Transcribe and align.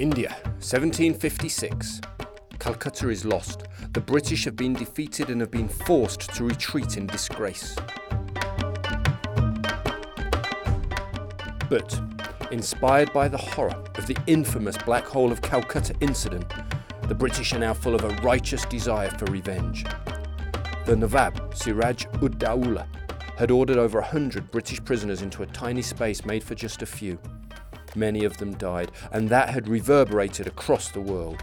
India, 0.00 0.30
1756. 0.60 2.00
Calcutta 2.58 3.10
is 3.10 3.26
lost. 3.26 3.64
The 3.92 4.00
British 4.00 4.46
have 4.46 4.56
been 4.56 4.72
defeated 4.72 5.28
and 5.28 5.42
have 5.42 5.50
been 5.50 5.68
forced 5.68 6.34
to 6.36 6.44
retreat 6.44 6.96
in 6.96 7.06
disgrace. 7.06 7.76
But, 11.68 12.00
inspired 12.50 13.12
by 13.12 13.28
the 13.28 13.36
horror 13.36 13.76
of 13.96 14.06
the 14.06 14.16
infamous 14.26 14.78
Black 14.78 15.04
Hole 15.04 15.30
of 15.30 15.42
Calcutta 15.42 15.92
incident, 16.00 16.50
the 17.06 17.14
British 17.14 17.52
are 17.52 17.58
now 17.58 17.74
full 17.74 17.94
of 17.94 18.02
a 18.02 18.22
righteous 18.22 18.64
desire 18.64 19.10
for 19.10 19.26
revenge. 19.26 19.84
The 20.86 20.96
Nawab, 20.96 21.54
Siraj 21.54 22.06
ud 22.22 22.38
Dawla, 22.38 22.86
had 23.36 23.50
ordered 23.50 23.76
over 23.76 23.98
a 23.98 24.06
hundred 24.06 24.50
British 24.50 24.82
prisoners 24.82 25.20
into 25.20 25.42
a 25.42 25.46
tiny 25.46 25.82
space 25.82 26.24
made 26.24 26.42
for 26.42 26.54
just 26.54 26.80
a 26.80 26.86
few. 26.86 27.18
Many 27.94 28.24
of 28.24 28.36
them 28.36 28.54
died, 28.54 28.92
and 29.12 29.28
that 29.28 29.48
had 29.50 29.68
reverberated 29.68 30.46
across 30.46 30.90
the 30.90 31.00
world. 31.00 31.42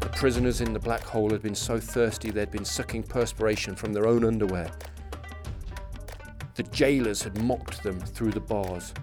The 0.00 0.12
prisoners 0.14 0.60
in 0.60 0.72
the 0.72 0.78
black 0.78 1.02
hole 1.02 1.30
had 1.30 1.42
been 1.42 1.54
so 1.54 1.78
thirsty 1.78 2.30
they'd 2.30 2.50
been 2.50 2.64
sucking 2.64 3.04
perspiration 3.04 3.74
from 3.74 3.92
their 3.92 4.06
own 4.06 4.24
underwear. 4.24 4.70
The 6.54 6.62
jailers 6.62 7.22
had 7.22 7.42
mocked 7.42 7.82
them 7.82 8.00
through 8.00 8.32
the 8.32 8.40
bars, 8.40 8.94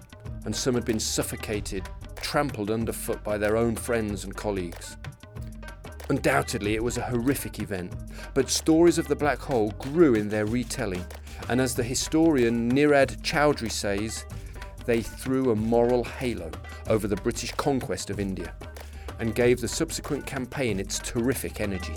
and 0.44 0.54
some 0.54 0.74
had 0.74 0.84
been 0.84 0.98
suffocated, 0.98 1.88
trampled 2.16 2.70
underfoot 2.70 3.22
by 3.22 3.38
their 3.38 3.56
own 3.56 3.76
friends 3.76 4.24
and 4.24 4.34
colleagues. 4.34 4.96
Undoubtedly, 6.08 6.74
it 6.74 6.82
was 6.82 6.98
a 6.98 7.02
horrific 7.02 7.60
event, 7.60 7.92
but 8.34 8.50
stories 8.50 8.98
of 8.98 9.08
the 9.08 9.16
black 9.16 9.38
hole 9.38 9.70
grew 9.78 10.14
in 10.14 10.28
their 10.28 10.46
retelling, 10.46 11.04
and 11.48 11.60
as 11.60 11.74
the 11.74 11.82
historian 11.82 12.72
Nirad 12.72 13.20
Chaudhuri 13.22 13.70
says, 13.70 14.24
they 14.86 15.00
threw 15.02 15.50
a 15.50 15.56
moral 15.56 16.04
halo 16.04 16.50
over 16.88 17.08
the 17.08 17.16
British 17.16 17.52
conquest 17.52 18.10
of 18.10 18.20
India 18.20 18.54
and 19.18 19.34
gave 19.34 19.60
the 19.60 19.68
subsequent 19.68 20.26
campaign 20.26 20.78
its 20.80 20.98
terrific 20.98 21.60
energy. 21.60 21.94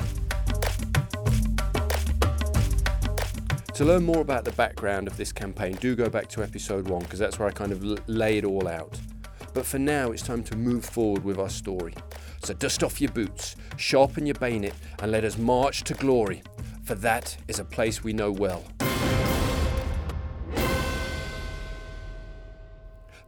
To 3.74 3.86
learn 3.86 4.04
more 4.04 4.22
about 4.22 4.44
the 4.44 4.54
background 4.54 5.08
of 5.08 5.18
this 5.18 5.32
campaign, 5.32 5.76
do 5.76 5.96
go 5.96 6.10
back 6.10 6.28
to 6.30 6.42
episode 6.42 6.88
one 6.88 7.04
because 7.04 7.20
that's 7.20 7.38
where 7.38 7.48
I 7.48 7.52
kind 7.52 7.72
of 7.72 7.84
lay 8.10 8.40
it 8.40 8.44
all 8.44 8.68
out. 8.68 9.00
But 9.54 9.66
for 9.66 9.78
now, 9.78 10.12
it's 10.12 10.24
time 10.24 10.44
to 10.46 10.56
move 10.56 10.84
forward 10.84 11.24
with 11.24 11.38
our 11.38 11.50
story. 11.50 11.94
So 12.44 12.54
dust 12.54 12.84
off 12.84 13.00
your 13.00 13.12
boots, 13.12 13.56
sharpen 13.76 14.26
your 14.26 14.36
bayonet, 14.36 14.74
and 15.00 15.12
let 15.12 15.24
us 15.24 15.38
march 15.38 15.84
to 15.84 15.94
glory, 15.94 16.42
for 16.84 16.96
that 16.96 17.38
is 17.48 17.60
a 17.60 17.66
place 17.66 18.04
we 18.04 18.14
know 18.14 18.32
well. 18.32 18.64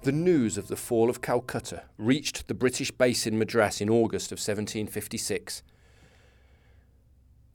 The 0.02 0.12
news 0.14 0.58
of 0.58 0.70
the 0.70 0.78
fall 0.78 1.10
of 1.10 1.22
Calcutta 1.22 1.84
reached 1.98 2.48
the 2.48 2.54
British 2.54 2.90
base 2.90 3.28
in 3.28 3.38
Madras 3.38 3.82
in 3.82 3.90
August 3.90 4.32
of 4.32 4.38
1756. 4.38 5.62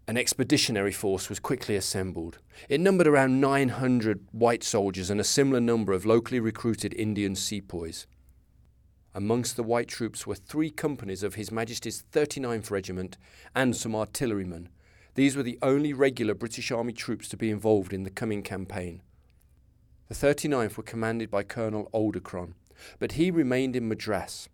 An 0.07 0.19
expeditionary 0.19 0.93
force 0.93 1.31
was 1.31 1.41
quickly 1.41 1.75
assembled. 1.75 2.41
It 2.69 2.83
numbered 2.83 3.07
around 3.07 3.41
900 3.41 4.27
white 4.33 4.63
soldiers 4.63 5.09
and 5.09 5.19
a 5.19 5.25
similar 5.25 5.59
number 5.59 5.95
of 5.95 6.05
locally 6.05 6.39
recruited 6.39 6.93
Indian 6.93 7.35
sepoys. 7.35 8.07
Amongst 9.15 9.57
the 9.57 9.63
white 9.63 9.89
troops 9.89 10.27
were 10.27 10.35
three 10.35 10.71
companies 10.71 11.23
of 11.23 11.37
His 11.37 11.51
Majesty's 11.51 12.05
39th 12.13 12.71
Regiment 12.71 13.17
and 13.55 13.75
some 13.75 13.97
artillerymen. 13.97 14.69
These 15.15 15.35
were 15.35 15.43
the 15.43 15.59
only 15.63 15.95
regular 15.95 16.35
British 16.35 16.71
Army 16.71 16.93
troops 16.93 17.27
to 17.31 17.39
be 17.39 17.49
involved 17.49 17.95
in 17.95 18.03
the 18.03 18.11
coming 18.11 18.43
campaign. 18.43 19.01
The 20.09 20.15
39th 20.15 20.77
were 20.77 20.83
commanded 20.83 21.31
by 21.31 21.45
Colonel 21.45 21.89
Adlercron, 21.95 22.53
but 22.99 23.13
he 23.13 23.31
remained 23.31 23.75
in 23.75 23.89
Madras, 23.89 24.51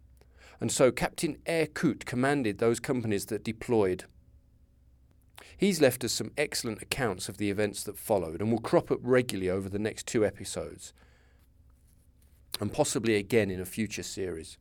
and 0.60 0.70
so 0.70 0.92
Captain 0.92 1.38
Eyre 1.44 1.66
Coote 1.66 2.06
commanded 2.06 2.58
those 2.58 2.78
companies 2.78 3.26
that 3.26 3.42
deployed. 3.42 4.04
He's 5.56 5.80
left 5.80 6.04
us 6.04 6.12
some 6.12 6.30
excellent 6.38 6.80
accounts 6.80 7.28
of 7.28 7.38
the 7.38 7.50
events 7.50 7.82
that 7.82 7.98
followed 7.98 8.40
and 8.40 8.52
will 8.52 8.60
crop 8.60 8.92
up 8.92 9.00
regularly 9.02 9.50
over 9.50 9.68
the 9.68 9.80
next 9.80 10.06
two 10.06 10.24
episodes, 10.24 10.92
and 12.60 12.72
possibly 12.72 13.16
again 13.16 13.50
in 13.50 13.60
a 13.60 13.66
future 13.66 14.04
series. 14.04 14.56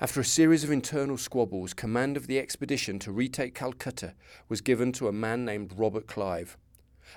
After 0.00 0.20
a 0.20 0.24
series 0.24 0.62
of 0.62 0.70
internal 0.70 1.16
squabbles, 1.16 1.74
command 1.74 2.16
of 2.16 2.28
the 2.28 2.38
expedition 2.38 3.00
to 3.00 3.10
retake 3.10 3.56
Calcutta 3.56 4.14
was 4.48 4.60
given 4.60 4.92
to 4.92 5.08
a 5.08 5.12
man 5.12 5.44
named 5.44 5.72
Robert 5.76 6.06
Clive, 6.06 6.56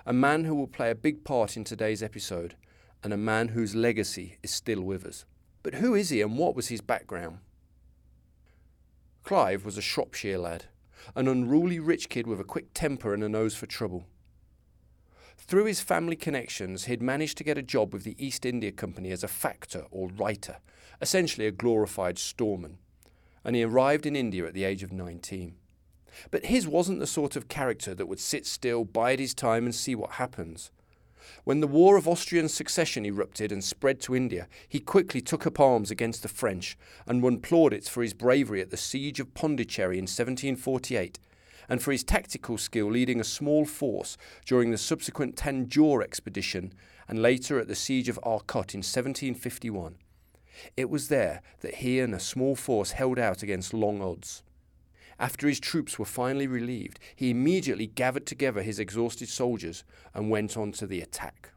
a 0.07 0.13
man 0.13 0.45
who 0.45 0.55
will 0.55 0.67
play 0.67 0.89
a 0.89 0.95
big 0.95 1.23
part 1.23 1.55
in 1.55 1.63
today's 1.63 2.01
episode 2.01 2.55
and 3.03 3.13
a 3.13 3.17
man 3.17 3.49
whose 3.49 3.75
legacy 3.75 4.37
is 4.43 4.51
still 4.51 4.81
with 4.81 5.05
us. 5.05 5.25
But 5.63 5.75
who 5.75 5.95
is 5.95 6.09
he 6.09 6.21
and 6.21 6.37
what 6.37 6.55
was 6.55 6.67
his 6.67 6.81
background? 6.81 7.39
Clive 9.23 9.65
was 9.65 9.77
a 9.77 9.81
Shropshire 9.81 10.37
lad, 10.37 10.65
an 11.15 11.27
unruly 11.27 11.79
rich 11.79 12.09
kid 12.09 12.27
with 12.27 12.39
a 12.39 12.45
quick 12.45 12.73
temper 12.73 13.13
and 13.13 13.23
a 13.23 13.29
nose 13.29 13.55
for 13.55 13.65
trouble. 13.65 14.05
Through 15.37 15.65
his 15.65 15.81
family 15.81 16.15
connections, 16.15 16.85
he'd 16.85 17.01
managed 17.01 17.37
to 17.37 17.43
get 17.43 17.57
a 17.57 17.63
job 17.63 17.93
with 17.93 18.03
the 18.03 18.15
East 18.23 18.45
India 18.45 18.71
Company 18.71 19.11
as 19.11 19.23
a 19.23 19.27
factor 19.27 19.85
or 19.89 20.09
writer, 20.09 20.57
essentially 21.01 21.47
a 21.47 21.51
glorified 21.51 22.19
storeman, 22.19 22.77
and 23.43 23.55
he 23.55 23.63
arrived 23.63 24.05
in 24.05 24.15
India 24.15 24.45
at 24.45 24.53
the 24.53 24.63
age 24.63 24.83
of 24.83 24.91
19. 24.91 25.55
But 26.31 26.45
his 26.45 26.67
wasn't 26.67 26.99
the 26.99 27.07
sort 27.07 27.35
of 27.35 27.47
character 27.47 27.95
that 27.95 28.07
would 28.07 28.19
sit 28.19 28.45
still, 28.45 28.83
bide 28.83 29.19
his 29.19 29.33
time, 29.33 29.65
and 29.65 29.73
see 29.73 29.95
what 29.95 30.11
happens. 30.11 30.71
When 31.43 31.59
the 31.59 31.67
War 31.67 31.97
of 31.97 32.07
Austrian 32.07 32.49
Succession 32.49 33.05
erupted 33.05 33.51
and 33.51 33.63
spread 33.63 33.99
to 34.01 34.15
India, 34.15 34.47
he 34.67 34.79
quickly 34.79 35.21
took 35.21 35.47
up 35.47 35.59
arms 35.59 35.91
against 35.91 36.23
the 36.23 36.27
French 36.27 36.77
and 37.07 37.21
won 37.21 37.39
plaudits 37.39 37.89
for 37.89 38.01
his 38.01 38.13
bravery 38.13 38.61
at 38.61 38.69
the 38.69 38.77
Siege 38.77 39.19
of 39.19 39.33
Pondicherry 39.33 39.97
in 39.97 40.03
1748 40.03 41.19
and 41.69 41.81
for 41.81 41.91
his 41.91 42.03
tactical 42.03 42.57
skill 42.57 42.89
leading 42.89 43.19
a 43.19 43.23
small 43.23 43.63
force 43.63 44.17
during 44.45 44.71
the 44.71 44.77
subsequent 44.77 45.35
Tanjore 45.35 46.03
expedition 46.03 46.73
and 47.07 47.21
later 47.21 47.59
at 47.59 47.67
the 47.67 47.75
Siege 47.75 48.09
of 48.09 48.19
Arcot 48.23 48.73
in 48.73 48.79
1751. 48.79 49.95
It 50.75 50.89
was 50.89 51.07
there 51.07 51.41
that 51.61 51.75
he 51.75 51.99
and 51.99 52.13
a 52.13 52.19
small 52.19 52.55
force 52.55 52.91
held 52.91 53.19
out 53.19 53.43
against 53.43 53.73
long 53.73 54.01
odds. 54.01 54.43
After 55.19 55.49
his 55.49 55.59
troops 55.59 55.99
were 55.99 56.05
finally 56.05 56.47
relieved, 56.47 56.99
he 57.13 57.29
immediately 57.29 57.87
gathered 57.87 58.25
together 58.25 58.61
his 58.61 58.79
exhausted 58.79 59.27
soldiers 59.27 59.83
and 60.13 60.29
went 60.29 60.55
on 60.55 60.71
to 60.73 60.87
the 60.87 61.01
attack. 61.01 61.51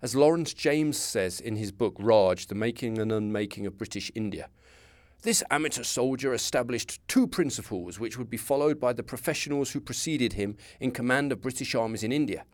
As 0.00 0.14
Lawrence 0.14 0.54
James 0.54 0.96
says 0.96 1.40
in 1.40 1.56
his 1.56 1.72
book 1.72 1.96
Raj, 1.98 2.46
The 2.46 2.54
Making 2.54 2.98
and 2.98 3.10
Unmaking 3.10 3.66
of 3.66 3.78
British 3.78 4.12
India, 4.14 4.48
this 5.22 5.42
amateur 5.50 5.82
soldier 5.82 6.32
established 6.32 7.00
two 7.08 7.26
principles 7.26 7.98
which 7.98 8.16
would 8.16 8.30
be 8.30 8.36
followed 8.36 8.78
by 8.78 8.92
the 8.92 9.02
professionals 9.02 9.72
who 9.72 9.80
preceded 9.80 10.34
him 10.34 10.56
in 10.78 10.92
command 10.92 11.32
of 11.32 11.40
British 11.40 11.74
armies 11.74 12.04
in 12.04 12.12
India. 12.12 12.44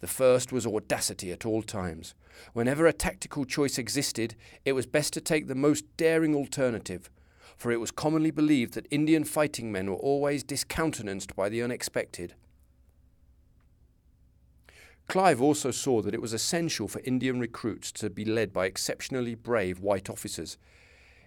The 0.00 0.08
first 0.08 0.52
was 0.52 0.66
audacity 0.66 1.30
at 1.30 1.46
all 1.46 1.62
times. 1.62 2.14
Whenever 2.52 2.86
a 2.86 2.92
tactical 2.92 3.44
choice 3.44 3.78
existed, 3.78 4.34
it 4.64 4.72
was 4.72 4.84
best 4.84 5.12
to 5.14 5.20
take 5.20 5.46
the 5.46 5.54
most 5.54 5.84
daring 5.96 6.34
alternative, 6.34 7.08
for 7.62 7.70
it 7.70 7.80
was 7.80 7.92
commonly 7.92 8.32
believed 8.32 8.74
that 8.74 8.88
Indian 8.90 9.22
fighting 9.22 9.70
men 9.70 9.88
were 9.88 9.96
always 9.96 10.42
discountenanced 10.42 11.36
by 11.36 11.48
the 11.48 11.62
unexpected. 11.62 12.34
Clive 15.06 15.40
also 15.40 15.70
saw 15.70 16.02
that 16.02 16.12
it 16.12 16.20
was 16.20 16.32
essential 16.32 16.88
for 16.88 17.00
Indian 17.04 17.38
recruits 17.38 17.92
to 17.92 18.10
be 18.10 18.24
led 18.24 18.52
by 18.52 18.66
exceptionally 18.66 19.36
brave 19.36 19.78
white 19.78 20.10
officers. 20.10 20.58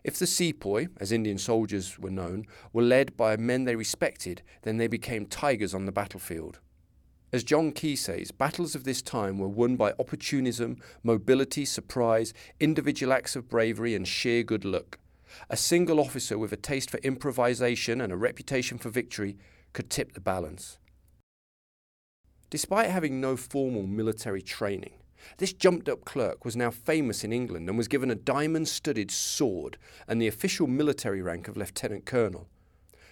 If 0.03 0.19
the 0.19 0.27
sepoy, 0.27 0.89
as 0.99 1.13
Indian 1.13 1.37
soldiers 1.37 1.97
were 1.97 2.11
known, 2.11 2.47
were 2.73 2.83
led 2.83 3.15
by 3.15 3.37
men 3.37 3.63
they 3.63 3.77
respected, 3.77 4.41
then 4.63 4.75
they 4.75 4.87
became 4.87 5.27
tigers 5.27 5.73
on 5.73 5.85
the 5.85 5.93
battlefield. 5.93 6.59
As 7.31 7.45
John 7.45 7.71
Keay 7.71 7.95
says, 7.95 8.31
battles 8.31 8.75
of 8.75 8.83
this 8.83 9.01
time 9.01 9.39
were 9.39 9.47
won 9.47 9.77
by 9.77 9.93
opportunism, 9.97 10.79
mobility, 11.01 11.63
surprise, 11.63 12.33
individual 12.59 13.13
acts 13.13 13.37
of 13.37 13.47
bravery, 13.47 13.95
and 13.95 14.05
sheer 14.05 14.43
good 14.43 14.65
luck. 14.65 14.99
A 15.49 15.57
single 15.57 15.99
officer 15.99 16.37
with 16.37 16.51
a 16.53 16.57
taste 16.57 16.89
for 16.89 16.97
improvisation 16.97 18.01
and 18.01 18.11
a 18.11 18.17
reputation 18.17 18.77
for 18.77 18.89
victory 18.89 19.37
could 19.73 19.89
tip 19.89 20.13
the 20.13 20.21
balance. 20.21 20.77
Despite 22.49 22.89
having 22.89 23.19
no 23.19 23.35
formal 23.35 23.83
military 23.83 24.41
training, 24.41 24.93
this 25.37 25.53
jumped 25.53 25.89
up 25.89 26.05
clerk 26.05 26.45
was 26.45 26.55
now 26.55 26.71
famous 26.71 27.23
in 27.23 27.33
England 27.33 27.67
and 27.67 27.77
was 27.77 27.87
given 27.87 28.11
a 28.11 28.15
diamond 28.15 28.67
studded 28.67 29.11
sword 29.11 29.77
and 30.07 30.21
the 30.21 30.27
official 30.27 30.67
military 30.67 31.21
rank 31.21 31.47
of 31.47 31.57
lieutenant 31.57 32.05
colonel. 32.05 32.47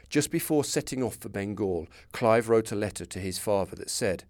Just 0.10 0.30
before 0.30 0.64
setting 0.64 1.02
off 1.02 1.16
for 1.16 1.30
Bengal, 1.30 1.88
Clive 2.12 2.48
wrote 2.48 2.72
a 2.72 2.76
letter 2.76 3.06
to 3.06 3.20
his 3.20 3.40
father 3.40 3.76
that 3.76 3.90
said, 3.90 4.26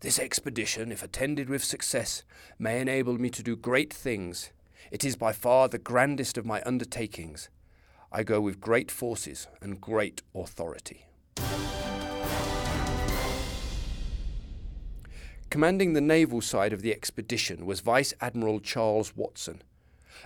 This 0.00 0.18
expedition, 0.18 0.90
if 0.90 1.02
attended 1.02 1.50
with 1.50 1.62
success, 1.62 2.24
may 2.58 2.80
enable 2.80 3.18
me 3.18 3.28
to 3.30 3.42
do 3.42 3.54
great 3.54 3.92
things 3.92 4.50
it 4.94 5.04
is 5.04 5.16
by 5.16 5.32
far 5.32 5.66
the 5.66 5.76
grandest 5.76 6.38
of 6.38 6.46
my 6.46 6.62
undertakings. 6.64 7.48
I 8.12 8.22
go 8.22 8.40
with 8.40 8.60
great 8.60 8.92
forces 8.92 9.48
and 9.60 9.80
great 9.80 10.22
authority. 10.36 11.06
Commanding 15.50 15.94
the 15.94 16.00
naval 16.00 16.40
side 16.40 16.72
of 16.72 16.80
the 16.80 16.92
expedition 16.92 17.66
was 17.66 17.80
Vice 17.80 18.14
Admiral 18.20 18.60
Charles 18.60 19.16
Watson, 19.16 19.62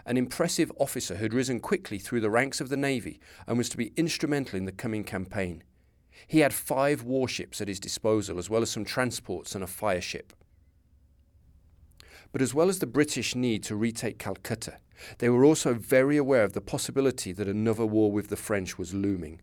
an 0.04 0.18
impressive 0.18 0.70
officer 0.78 1.16
who 1.16 1.22
had 1.22 1.32
risen 1.32 1.60
quickly 1.60 1.98
through 1.98 2.20
the 2.20 2.28
ranks 2.28 2.60
of 2.60 2.68
the 2.68 2.76
Navy 2.76 3.18
and 3.46 3.56
was 3.56 3.70
to 3.70 3.78
be 3.78 3.94
instrumental 3.96 4.58
in 4.58 4.66
the 4.66 4.70
coming 4.70 5.02
campaign. 5.02 5.62
He 6.26 6.40
had 6.40 6.52
five 6.52 7.04
warships 7.04 7.62
at 7.62 7.68
his 7.68 7.80
disposal, 7.80 8.38
as 8.38 8.50
well 8.50 8.60
as 8.60 8.68
some 8.68 8.84
transports 8.84 9.54
and 9.54 9.64
a 9.64 9.66
fire 9.66 10.02
ship. 10.02 10.34
But 12.32 12.42
as 12.42 12.54
well 12.54 12.68
as 12.68 12.78
the 12.78 12.86
British 12.86 13.34
need 13.34 13.62
to 13.64 13.76
retake 13.76 14.18
Calcutta, 14.18 14.78
they 15.18 15.28
were 15.28 15.44
also 15.44 15.74
very 15.74 16.16
aware 16.16 16.44
of 16.44 16.52
the 16.52 16.60
possibility 16.60 17.32
that 17.32 17.48
another 17.48 17.86
war 17.86 18.12
with 18.12 18.28
the 18.28 18.36
French 18.36 18.76
was 18.78 18.94
looming. 18.94 19.40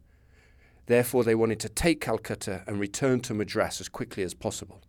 Therefore, 0.85 1.23
they 1.23 1.35
wanted 1.35 1.59
to 1.61 1.69
take 1.69 2.01
Calcutta 2.01 2.63
and 2.67 2.79
return 2.79 3.21
to 3.21 3.33
Madras 3.33 3.81
as 3.81 3.89
quickly 3.89 4.23
as 4.23 4.33
possible. 4.33 4.81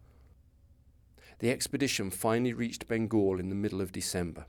The 1.38 1.50
expedition 1.50 2.10
finally 2.10 2.52
reached 2.52 2.88
Bengal 2.88 3.38
in 3.38 3.48
the 3.48 3.54
middle 3.54 3.80
of 3.80 3.92
December, 3.92 4.46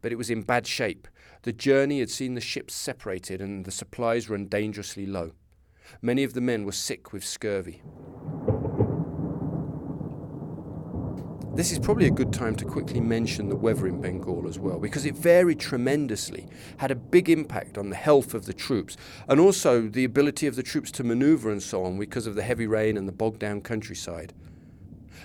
but 0.00 0.12
it 0.12 0.16
was 0.16 0.30
in 0.30 0.42
bad 0.42 0.66
shape. 0.66 1.08
The 1.42 1.52
journey 1.52 2.00
had 2.00 2.10
seen 2.10 2.34
the 2.34 2.40
ships 2.40 2.74
separated 2.74 3.40
and 3.40 3.64
the 3.64 3.70
supplies 3.70 4.28
run 4.30 4.46
dangerously 4.46 5.06
low. 5.06 5.32
Many 6.02 6.24
of 6.24 6.34
the 6.34 6.40
men 6.40 6.64
were 6.64 6.72
sick 6.72 7.12
with 7.12 7.24
scurvy. 7.24 7.82
This 11.56 11.72
is 11.72 11.78
probably 11.78 12.06
a 12.06 12.10
good 12.10 12.34
time 12.34 12.54
to 12.56 12.66
quickly 12.66 13.00
mention 13.00 13.48
the 13.48 13.56
weather 13.56 13.86
in 13.86 13.98
Bengal 13.98 14.46
as 14.46 14.58
well, 14.58 14.78
because 14.78 15.06
it 15.06 15.14
varied 15.14 15.58
tremendously, 15.58 16.46
had 16.76 16.90
a 16.90 16.94
big 16.94 17.30
impact 17.30 17.78
on 17.78 17.88
the 17.88 17.96
health 17.96 18.34
of 18.34 18.44
the 18.44 18.52
troops, 18.52 18.98
and 19.26 19.40
also 19.40 19.88
the 19.88 20.04
ability 20.04 20.46
of 20.46 20.54
the 20.54 20.62
troops 20.62 20.90
to 20.90 21.02
maneuver 21.02 21.50
and 21.50 21.62
so 21.62 21.82
on 21.82 21.98
because 21.98 22.26
of 22.26 22.34
the 22.34 22.42
heavy 22.42 22.66
rain 22.66 22.98
and 22.98 23.08
the 23.08 23.12
bogged 23.12 23.38
down 23.38 23.62
countryside. 23.62 24.34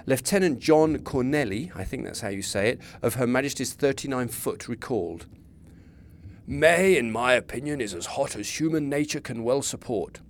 Lieutenant 0.05 0.59
John 0.59 0.99
Corneille, 0.99 1.69
I 1.75 1.83
think 1.83 2.05
that's 2.05 2.21
how 2.21 2.29
you 2.29 2.41
say 2.41 2.69
it, 2.69 2.81
of 3.01 3.15
Her 3.15 3.27
Majesty's 3.27 3.73
39 3.73 4.29
Foot 4.29 4.69
recalled 4.69 5.25
May, 6.47 6.95
in 6.95 7.11
my 7.11 7.33
opinion, 7.33 7.81
is 7.81 7.93
as 7.93 8.05
hot 8.05 8.37
as 8.37 8.57
human 8.57 8.87
nature 8.87 9.19
can 9.19 9.43
well 9.43 9.61
support. 9.61 10.21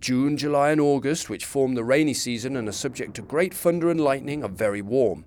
June, 0.00 0.36
July, 0.36 0.70
and 0.70 0.80
August, 0.80 1.30
which 1.30 1.44
form 1.44 1.74
the 1.74 1.84
rainy 1.84 2.14
season 2.14 2.56
and 2.56 2.68
are 2.68 2.72
subject 2.72 3.14
to 3.14 3.22
great 3.22 3.54
thunder 3.54 3.90
and 3.90 4.00
lightning, 4.00 4.44
are 4.44 4.48
very 4.48 4.82
warm, 4.82 5.24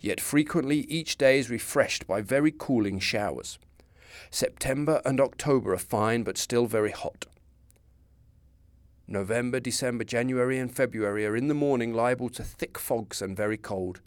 yet 0.00 0.20
frequently 0.20 0.80
each 0.80 1.16
day 1.16 1.38
is 1.38 1.50
refreshed 1.50 2.06
by 2.06 2.20
very 2.20 2.52
cooling 2.56 2.98
showers. 2.98 3.58
September 4.30 5.00
and 5.04 5.20
October 5.20 5.72
are 5.72 5.78
fine 5.78 6.22
but 6.22 6.36
still 6.36 6.66
very 6.66 6.90
hot. 6.90 7.26
November, 9.06 9.58
December, 9.58 10.04
January, 10.04 10.58
and 10.58 10.74
February 10.74 11.24
are 11.24 11.36
in 11.36 11.48
the 11.48 11.54
morning 11.54 11.94
liable 11.94 12.28
to 12.28 12.42
thick 12.42 12.78
fogs 12.78 13.22
and 13.22 13.36
very 13.36 13.56
cold. 13.56 14.02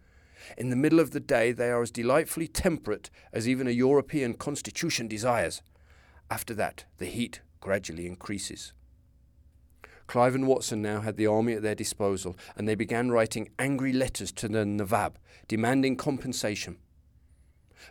In 0.57 0.69
the 0.69 0.75
middle 0.75 0.99
of 0.99 1.11
the 1.11 1.19
day, 1.19 1.51
they 1.51 1.71
are 1.71 1.81
as 1.81 1.89
delightfully 1.89 2.47
temperate 2.47 3.09
as 3.33 3.47
even 3.47 3.67
a 3.67 3.71
European 3.71 4.35
constitution 4.35 5.07
desires. 5.07 5.63
After 6.29 6.53
that, 6.55 6.85
the 6.97 7.07
heat 7.07 7.41
gradually 7.59 8.05
increases. 8.05 8.73
Clive 10.11 10.35
and 10.35 10.45
Watson 10.45 10.81
now 10.81 10.99
had 10.99 11.15
the 11.15 11.27
army 11.27 11.53
at 11.53 11.61
their 11.61 11.73
disposal, 11.73 12.35
and 12.57 12.67
they 12.67 12.75
began 12.75 13.11
writing 13.11 13.47
angry 13.57 13.93
letters 13.93 14.33
to 14.33 14.49
the 14.49 14.65
Nawab, 14.65 15.17
demanding 15.47 15.95
compensation. 15.95 16.79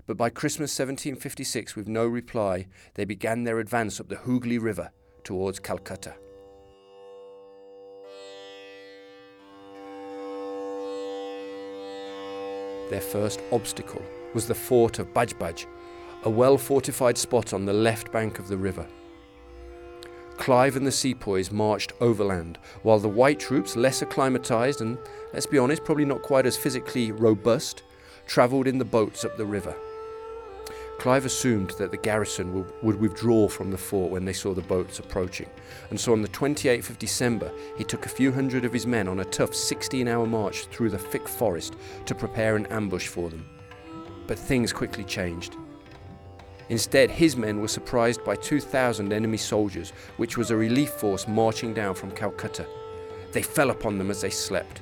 But 0.07 0.19
by 0.19 0.29
Christmas 0.29 0.79
1756, 0.79 1.75
with 1.75 1.89
no 1.89 2.05
reply, 2.05 2.67
they 2.93 3.07
began 3.07 3.45
their 3.45 3.59
advance 3.59 3.99
up 4.01 4.11
the 4.11 4.17
Hooghly 4.17 4.59
River 4.59 4.91
towards 5.25 5.61
Calcutta. 5.61 6.13
Their 12.91 13.01
first 13.01 13.41
obstacle 13.51 14.03
was 14.35 14.47
the 14.47 14.55
fort 14.55 14.99
of 14.99 15.15
Bajbaj, 15.15 15.65
a 16.25 16.29
well 16.29 16.59
fortified 16.59 17.17
spot 17.17 17.55
on 17.55 17.65
the 17.65 17.73
left 17.73 18.13
bank 18.13 18.39
of 18.39 18.49
the 18.49 18.59
river. 18.59 18.87
Clive 20.41 20.75
and 20.75 20.87
the 20.87 20.91
sepoys 20.91 21.53
marched 21.53 21.93
overland, 22.01 22.59
while 22.83 22.99
the 22.99 23.07
white 23.07 23.39
troops, 23.39 23.77
less 23.77 24.01
acclimatized 24.01 24.81
and, 24.81 24.97
let's 25.35 25.45
be 25.45 25.59
honest, 25.59 25.85
probably 25.85 26.07
not 26.07 26.23
quite 26.23 26.47
as 26.47 26.57
physically 26.57 27.13
robust, 27.13 27.83
travelled 28.27 28.67
in 28.67 28.79
the 28.79 28.85
boats 28.85 29.23
up 29.23 29.37
the 29.37 29.45
river. 29.45 29.77
Clive 30.99 31.27
assumed 31.27 31.75
that 31.79 31.91
the 31.91 31.99
garrison 31.99 32.67
would, 32.83 32.99
withdraw 32.99 33.49
from 33.49 33.71
the 33.71 33.77
fort 33.77 34.11
when 34.11 34.25
they 34.25 34.33
saw 34.33 34.55
the 34.55 34.63
boats 34.63 34.99
approaching, 34.99 35.49
and 35.91 36.01
so 36.01 36.13
on 36.13 36.23
the 36.23 36.29
28th 36.29 36.89
of 36.89 36.99
December 36.99 37.53
he 37.77 37.85
took 37.85 38.07
a 38.07 38.11
few 38.11 38.33
hundred 38.33 38.65
of 38.65 38.73
his 38.73 38.87
men 38.87 39.09
on 39.09 39.21
a 39.21 39.25
tough 39.27 39.55
16 39.55 40.09
hour 40.09 40.27
march 40.27 40.65
through 40.69 40.89
the 40.89 40.99
thick 40.99 41.29
forest 41.29 41.77
to 42.07 42.15
prepare 42.15 42.57
an 42.57 42.65
ambush 42.67 43.09
for 43.09 43.29
them. 43.29 43.47
But 44.27 44.39
things 44.39 44.73
quickly 44.73 45.05
changed. 45.05 45.55
Instead, 46.71 47.11
his 47.11 47.37
men 47.37 47.61
were 47.61 47.69
surprised 47.69 48.25
by 48.25 48.37
2,000 48.37 49.13
enemy 49.13 49.37
soldiers, 49.37 49.93
which 50.19 50.39
was 50.39 50.51
a 50.51 50.57
relief 50.57 50.91
force 50.91 51.27
marching 51.27 51.75
down 51.75 51.95
from 51.95 52.13
Calcutta. 52.13 52.65
They 53.33 53.43
fell 53.43 53.71
upon 53.71 53.99
them 53.99 54.11
as 54.11 54.21
they 54.21 54.31
slept. 54.31 54.81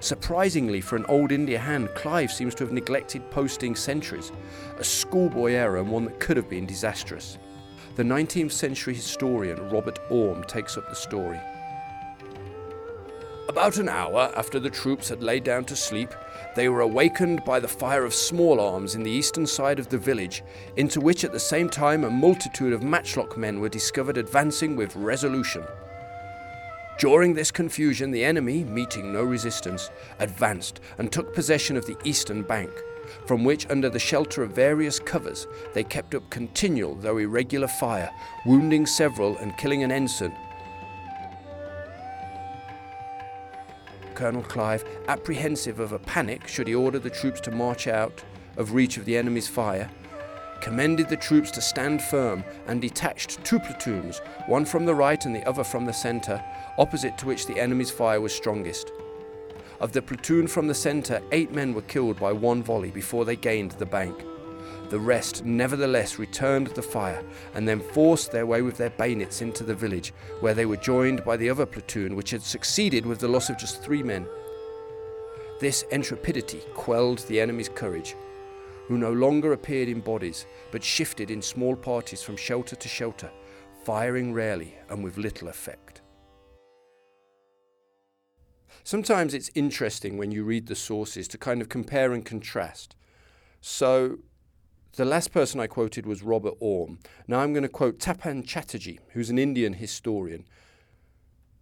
Surprisingly, 0.00 0.80
for 0.80 0.96
an 0.96 1.06
old 1.06 1.30
India 1.30 1.58
hand, 1.58 1.88
Clive 1.94 2.32
seems 2.32 2.54
to 2.56 2.64
have 2.64 2.72
neglected 2.72 3.30
posting 3.30 3.76
sentries, 3.76 4.32
a 4.78 4.84
schoolboy 4.84 5.52
error 5.52 5.78
and 5.78 5.88
one 5.88 6.04
that 6.04 6.18
could 6.18 6.36
have 6.36 6.50
been 6.50 6.66
disastrous. 6.66 7.38
The 7.94 8.02
19th 8.02 8.52
century 8.52 8.94
historian 8.94 9.70
Robert 9.70 10.00
Orme 10.10 10.42
takes 10.44 10.76
up 10.76 10.88
the 10.88 10.96
story. 10.96 11.40
About 13.58 13.78
an 13.78 13.88
hour 13.88 14.32
after 14.36 14.60
the 14.60 14.70
troops 14.70 15.08
had 15.08 15.20
laid 15.20 15.42
down 15.42 15.64
to 15.64 15.74
sleep, 15.74 16.14
they 16.54 16.68
were 16.68 16.82
awakened 16.82 17.44
by 17.44 17.58
the 17.58 17.66
fire 17.66 18.04
of 18.04 18.14
small 18.14 18.60
arms 18.60 18.94
in 18.94 19.02
the 19.02 19.10
eastern 19.10 19.48
side 19.48 19.80
of 19.80 19.88
the 19.88 19.98
village, 19.98 20.44
into 20.76 21.00
which 21.00 21.24
at 21.24 21.32
the 21.32 21.40
same 21.40 21.68
time 21.68 22.04
a 22.04 22.08
multitude 22.08 22.72
of 22.72 22.84
matchlock 22.84 23.36
men 23.36 23.58
were 23.58 23.68
discovered 23.68 24.16
advancing 24.16 24.76
with 24.76 24.94
resolution. 24.94 25.64
During 27.00 27.34
this 27.34 27.50
confusion, 27.50 28.12
the 28.12 28.24
enemy, 28.24 28.62
meeting 28.62 29.12
no 29.12 29.24
resistance, 29.24 29.90
advanced 30.20 30.78
and 30.98 31.10
took 31.10 31.34
possession 31.34 31.76
of 31.76 31.84
the 31.84 31.96
eastern 32.04 32.42
bank, 32.42 32.70
from 33.26 33.42
which, 33.42 33.68
under 33.70 33.90
the 33.90 33.98
shelter 33.98 34.44
of 34.44 34.52
various 34.52 35.00
covers, 35.00 35.48
they 35.74 35.82
kept 35.82 36.14
up 36.14 36.30
continual 36.30 36.94
though 36.94 37.18
irregular 37.18 37.66
fire, 37.66 38.10
wounding 38.46 38.86
several 38.86 39.36
and 39.38 39.56
killing 39.56 39.82
an 39.82 39.90
ensign 39.90 40.32
Colonel 44.18 44.42
Clive, 44.42 44.84
apprehensive 45.06 45.78
of 45.78 45.92
a 45.92 45.98
panic 46.00 46.48
should 46.48 46.66
he 46.66 46.74
order 46.74 46.98
the 46.98 47.08
troops 47.08 47.40
to 47.42 47.52
march 47.52 47.86
out 47.86 48.24
of 48.56 48.74
reach 48.74 48.96
of 48.96 49.04
the 49.04 49.16
enemy's 49.16 49.46
fire, 49.46 49.88
commended 50.60 51.08
the 51.08 51.16
troops 51.16 51.52
to 51.52 51.60
stand 51.60 52.02
firm 52.02 52.42
and 52.66 52.80
detached 52.80 53.38
two 53.44 53.60
platoons, 53.60 54.20
one 54.48 54.64
from 54.64 54.84
the 54.84 54.94
right 54.94 55.24
and 55.24 55.36
the 55.36 55.46
other 55.46 55.62
from 55.62 55.86
the 55.86 55.92
centre, 55.92 56.42
opposite 56.78 57.16
to 57.16 57.26
which 57.26 57.46
the 57.46 57.60
enemy's 57.60 57.92
fire 57.92 58.20
was 58.20 58.34
strongest. 58.34 58.90
Of 59.78 59.92
the 59.92 60.02
platoon 60.02 60.48
from 60.48 60.66
the 60.66 60.74
centre, 60.74 61.22
eight 61.30 61.52
men 61.52 61.72
were 61.72 61.82
killed 61.82 62.18
by 62.18 62.32
one 62.32 62.64
volley 62.64 62.90
before 62.90 63.24
they 63.24 63.36
gained 63.36 63.70
the 63.72 63.86
bank. 63.86 64.20
The 64.90 64.98
rest 64.98 65.44
nevertheless 65.44 66.18
returned 66.18 66.68
the 66.68 66.82
fire 66.82 67.22
and 67.54 67.68
then 67.68 67.80
forced 67.80 68.32
their 68.32 68.46
way 68.46 68.62
with 68.62 68.78
their 68.78 68.90
bayonets 68.90 69.42
into 69.42 69.62
the 69.62 69.74
village, 69.74 70.14
where 70.40 70.54
they 70.54 70.64
were 70.64 70.76
joined 70.76 71.24
by 71.24 71.36
the 71.36 71.50
other 71.50 71.66
platoon, 71.66 72.16
which 72.16 72.30
had 72.30 72.42
succeeded 72.42 73.04
with 73.04 73.18
the 73.18 73.28
loss 73.28 73.50
of 73.50 73.58
just 73.58 73.82
three 73.82 74.02
men. 74.02 74.26
This 75.60 75.82
intrepidity 75.90 76.62
quelled 76.74 77.18
the 77.20 77.40
enemy's 77.40 77.68
courage, 77.68 78.16
who 78.86 78.96
no 78.96 79.12
longer 79.12 79.52
appeared 79.52 79.88
in 79.88 80.00
bodies, 80.00 80.46
but 80.70 80.82
shifted 80.82 81.30
in 81.30 81.42
small 81.42 81.76
parties 81.76 82.22
from 82.22 82.36
shelter 82.36 82.76
to 82.76 82.88
shelter, 82.88 83.30
firing 83.84 84.32
rarely 84.32 84.74
and 84.88 85.04
with 85.04 85.18
little 85.18 85.48
effect. 85.48 86.00
Sometimes 88.84 89.34
it's 89.34 89.50
interesting 89.54 90.16
when 90.16 90.30
you 90.30 90.44
read 90.44 90.66
the 90.66 90.74
sources 90.74 91.28
to 91.28 91.36
kind 91.36 91.60
of 91.60 91.68
compare 91.68 92.14
and 92.14 92.24
contrast. 92.24 92.96
So, 93.60 94.20
the 94.96 95.04
last 95.04 95.32
person 95.32 95.60
I 95.60 95.66
quoted 95.66 96.06
was 96.06 96.22
Robert 96.22 96.54
Orme. 96.60 96.98
Now 97.26 97.40
I'm 97.40 97.52
going 97.52 97.62
to 97.62 97.68
quote 97.68 97.98
Tapan 97.98 98.44
Chatterjee, 98.44 98.98
who's 99.12 99.30
an 99.30 99.38
Indian 99.38 99.74
historian. 99.74 100.44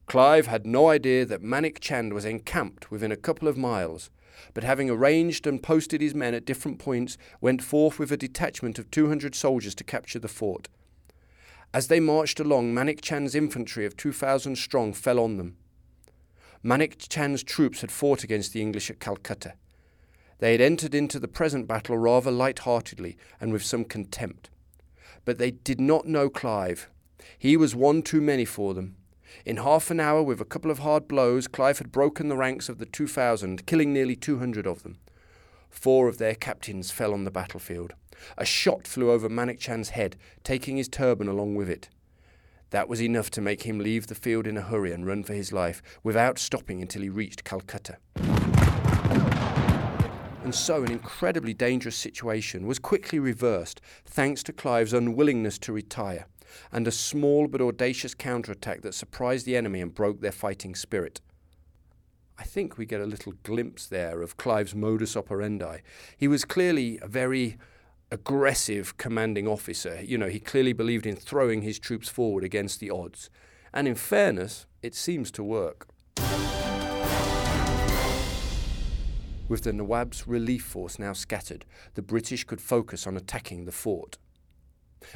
Clive 0.07 0.47
had 0.47 0.67
no 0.67 0.89
idea 0.89 1.25
that 1.27 1.43
Manik 1.43 1.81
Chand 1.81 2.13
was 2.13 2.25
encamped 2.25 2.91
within 2.91 3.11
a 3.11 3.17
couple 3.17 3.49
of 3.49 3.59
miles, 3.59 4.11
but 4.55 4.65
having 4.65 4.89
arranged 4.89 5.47
and 5.47 5.63
posted 5.63 6.01
his 6.01 6.15
men 6.15 6.35
at 6.35 6.45
different 6.45 6.79
points, 6.79 7.19
went 7.41 7.63
forth 7.63 7.99
with 7.99 8.13
a 8.13 8.17
detachment 8.17 8.79
of 8.79 8.91
200 8.91 9.35
soldiers 9.35 9.75
to 9.75 9.85
capture 9.85 10.19
the 10.19 10.29
fort. 10.29 10.69
As 11.75 11.89
they 11.89 12.01
marched 12.01 12.41
along, 12.41 12.73
Manik 12.73 13.03
Chand's 13.03 13.35
infantry 13.35 13.85
of 13.85 13.97
2,000 13.97 14.57
strong 14.57 14.93
fell 14.93 15.19
on 15.19 15.37
them. 15.37 15.57
Manik 16.63 16.97
Chand's 17.09 17.43
troops 17.43 17.81
had 17.81 17.91
fought 17.91 18.23
against 18.23 18.53
the 18.53 18.63
English 18.63 18.91
at 18.91 19.01
Calcutta. 19.01 19.55
They 20.39 20.53
had 20.53 20.61
entered 20.61 20.95
into 20.95 21.19
the 21.19 21.29
present 21.29 21.67
battle 21.67 21.97
rather 21.97 22.31
light 22.31 22.61
heartedly 22.61 23.17
and 23.41 23.53
with 23.53 23.65
some 23.65 23.85
contempt. 23.85 24.51
But 25.25 25.39
they 25.39 25.51
did 25.51 25.81
not 25.81 26.07
know 26.07 26.29
Clive. 26.29 26.89
He 27.39 27.57
was 27.57 27.75
one 27.75 28.03
too 28.03 28.21
many 28.21 28.45
for 28.45 28.75
them. 28.75 28.97
In 29.45 29.59
half 29.59 29.91
an 29.91 30.01
hour, 30.01 30.23
with 30.23 30.41
a 30.41 30.45
couple 30.45 30.71
of 30.71 30.81
hard 30.81 31.09
blows, 31.09 31.49
Clive 31.49 31.79
had 31.79 31.93
broken 31.93 32.29
the 32.29 32.37
ranks 32.37 32.69
of 32.69 32.79
the 32.79 32.87
2,000, 32.87 33.67
killing 33.67 33.93
nearly 33.93 34.17
200 34.17 34.67
of 34.67 34.83
them. 34.83 34.99
Four 35.69 36.09
of 36.09 36.19
their 36.19 36.35
captains 36.35 36.91
fell 36.91 37.13
on 37.13 37.25
the 37.25 37.31
battlefield. 37.31 37.95
A 38.39 38.45
shot 38.45 38.87
flew 38.87 39.11
over 39.11 39.29
Manik 39.29 39.59
Chand's 39.59 39.91
head, 39.91 40.17
taking 40.43 40.77
his 40.77 40.89
turban 40.89 41.29
along 41.29 41.55
with 41.55 41.69
it. 41.69 41.89
That 42.71 42.89
was 42.89 43.03
enough 43.03 43.31
to 43.33 43.41
make 43.41 43.63
him 43.63 43.79
leave 43.79 44.07
the 44.07 44.15
field 44.15 44.47
in 44.47 44.57
a 44.57 44.63
hurry 44.63 44.93
and 44.93 45.07
run 45.07 45.23
for 45.23 45.35
his 45.35 45.53
life, 45.53 45.83
without 46.03 46.39
stopping 46.39 46.81
until 46.81 47.03
he 47.03 47.09
reached 47.09 47.45
Calcutta. 47.45 47.99
And 50.47 50.55
so, 50.55 50.85
an 50.85 50.93
incredibly 50.93 51.55
dangerous 51.55 51.97
situation 51.97 52.69
was 52.69 52.79
quickly 52.79 53.19
reversed 53.19 53.81
thanks 54.05 54.45
to 54.45 54.53
Clive's 54.53 54.93
unwillingness 54.93 55.59
to 55.59 55.73
retire 55.73 56.27
and 56.71 56.87
a 56.87 56.93
small 56.93 57.49
but 57.49 57.61
audacious 57.61 58.15
counterattack 58.15 58.83
that 58.83 58.95
surprised 58.95 59.45
the 59.45 59.57
enemy 59.57 59.81
and 59.81 59.93
broke 59.93 60.21
their 60.21 60.31
fighting 60.31 60.77
spirit. 60.77 61.21
I 62.39 62.45
think 62.45 62.79
we 62.79 62.87
get 62.87 63.01
a 63.01 63.07
little 63.07 63.33
glimpse 63.43 63.89
there 63.89 64.23
of 64.23 64.37
Clive's 64.37 64.73
modus 64.73 65.17
operandi. 65.17 65.79
He 66.17 66.29
was 66.29 66.45
clearly 66.45 67.01
a 67.03 67.09
very 67.09 67.59
aggressive 68.13 68.97
commanding 68.99 69.49
officer. 69.49 70.01
You 70.01 70.17
know, 70.17 70.29
he 70.29 70.39
clearly 70.39 70.73
believed 70.73 71.07
in 71.07 71.17
throwing 71.17 71.63
his 71.63 71.81
troops 71.81 72.09
forward 72.09 72.45
against 72.45 72.79
the 72.79 72.91
odds. 72.91 73.31
And 73.75 73.89
in 73.89 73.97
fairness, 73.97 74.67
it 74.81 74.95
seems 74.95 75.33
to 75.33 75.43
work. 75.43 75.89
With 79.49 79.63
the 79.63 79.73
Nawab's 79.73 80.27
relief 80.27 80.65
force 80.65 80.99
now 80.99 81.13
scattered, 81.13 81.65
the 81.95 82.03
British 82.03 82.45
could 82.45 82.61
focus 82.61 83.07
on 83.07 83.17
attacking 83.17 83.65
the 83.65 83.73
fort. 83.73 84.19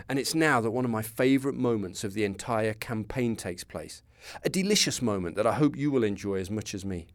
And 0.09 0.19
it's 0.19 0.35
now 0.37 0.61
that 0.61 0.71
one 0.71 0.85
of 0.85 0.91
my 0.91 1.03
favourite 1.03 1.57
moments 1.57 2.05
of 2.05 2.15
the 2.15 2.25
entire 2.25 2.75
campaign 2.75 3.35
takes 3.35 3.65
place. 3.65 4.03
A 4.45 4.49
delicious 4.49 5.03
moment 5.03 5.35
that 5.35 5.47
I 5.47 5.55
hope 5.55 5.77
you 5.77 5.91
will 5.91 6.05
enjoy 6.05 6.37
as 6.37 6.51
much 6.51 6.75
as 6.75 6.85
me. 6.85 7.09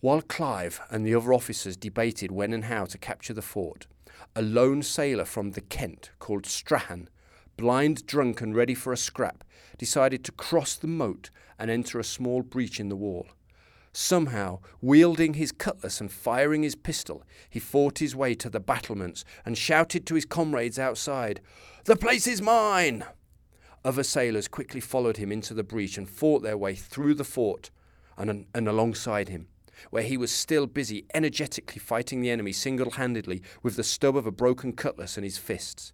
While 0.00 0.22
Clive 0.22 0.80
and 0.90 1.04
the 1.04 1.14
other 1.14 1.34
officers 1.34 1.76
debated 1.76 2.32
when 2.32 2.54
and 2.54 2.64
how 2.64 2.86
to 2.86 2.96
capture 2.96 3.34
the 3.34 3.42
fort, 3.42 3.86
a 4.34 4.40
lone 4.40 4.82
sailor 4.82 5.26
from 5.26 5.50
the 5.50 5.60
Kent 5.60 6.12
called 6.18 6.46
Strahan, 6.46 7.10
blind, 7.58 8.06
drunk, 8.06 8.40
and 8.40 8.56
ready 8.56 8.74
for 8.74 8.94
a 8.94 8.96
scrap, 8.96 9.44
decided 9.76 10.24
to 10.24 10.32
cross 10.32 10.76
the 10.76 10.86
moat 10.86 11.28
and 11.58 11.70
enter 11.70 11.98
a 11.98 12.04
small 12.04 12.40
breach 12.40 12.80
in 12.80 12.88
the 12.88 12.96
wall. 12.96 13.26
Somehow, 13.92 14.60
wielding 14.80 15.34
his 15.34 15.50
cutlass 15.50 16.00
and 16.00 16.12
firing 16.12 16.62
his 16.62 16.76
pistol, 16.76 17.24
he 17.48 17.58
fought 17.58 17.98
his 17.98 18.14
way 18.14 18.34
to 18.36 18.48
the 18.48 18.60
battlements 18.60 19.24
and 19.44 19.58
shouted 19.58 20.06
to 20.06 20.14
his 20.14 20.24
comrades 20.24 20.78
outside, 20.78 21.40
The 21.86 21.96
place 21.96 22.28
is 22.28 22.40
mine! 22.40 23.04
Other 23.84 24.04
sailors 24.04 24.46
quickly 24.46 24.80
followed 24.80 25.16
him 25.16 25.32
into 25.32 25.54
the 25.54 25.64
breach 25.64 25.98
and 25.98 26.08
fought 26.08 26.42
their 26.42 26.56
way 26.56 26.74
through 26.74 27.14
the 27.14 27.24
fort 27.24 27.70
and, 28.16 28.46
and 28.54 28.68
alongside 28.68 29.28
him, 29.28 29.48
where 29.90 30.02
he 30.02 30.16
was 30.16 30.30
still 30.30 30.66
busy 30.66 31.06
energetically 31.14 31.80
fighting 31.80 32.20
the 32.20 32.30
enemy 32.30 32.52
single 32.52 32.92
handedly 32.92 33.42
with 33.62 33.76
the 33.76 33.82
stub 33.82 34.16
of 34.16 34.26
a 34.26 34.30
broken 34.30 34.72
cutlass 34.72 35.18
in 35.18 35.24
his 35.24 35.38
fists. 35.38 35.92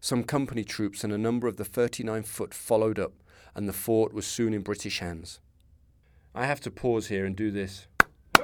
Some 0.00 0.22
company 0.22 0.64
troops 0.64 1.02
and 1.02 1.12
a 1.12 1.18
number 1.18 1.48
of 1.48 1.56
the 1.56 1.64
39 1.64 2.22
foot 2.22 2.54
followed 2.54 2.98
up, 2.98 3.14
and 3.54 3.68
the 3.68 3.72
fort 3.72 4.14
was 4.14 4.26
soon 4.26 4.54
in 4.54 4.62
British 4.62 5.00
hands. 5.00 5.40
I 6.34 6.46
have 6.46 6.60
to 6.60 6.70
pause 6.70 7.08
here 7.08 7.24
and 7.24 7.34
do 7.34 7.50
this. 7.50 7.86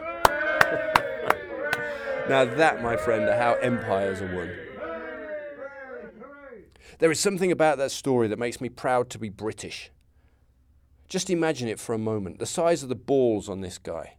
now, 2.28 2.44
that, 2.44 2.82
my 2.82 2.96
friend, 2.96 3.28
are 3.28 3.38
how 3.38 3.54
empires 3.54 4.20
are 4.20 4.34
won. 4.34 4.50
There 6.98 7.10
is 7.10 7.20
something 7.20 7.50
about 7.50 7.78
that 7.78 7.90
story 7.90 8.28
that 8.28 8.38
makes 8.38 8.60
me 8.60 8.68
proud 8.68 9.10
to 9.10 9.18
be 9.18 9.28
British. 9.28 9.90
Just 11.08 11.28
imagine 11.30 11.68
it 11.68 11.80
for 11.80 11.94
a 11.94 11.98
moment 11.98 12.38
the 12.38 12.46
size 12.46 12.82
of 12.82 12.88
the 12.88 12.94
balls 12.94 13.48
on 13.48 13.60
this 13.60 13.78
guy. 13.78 14.16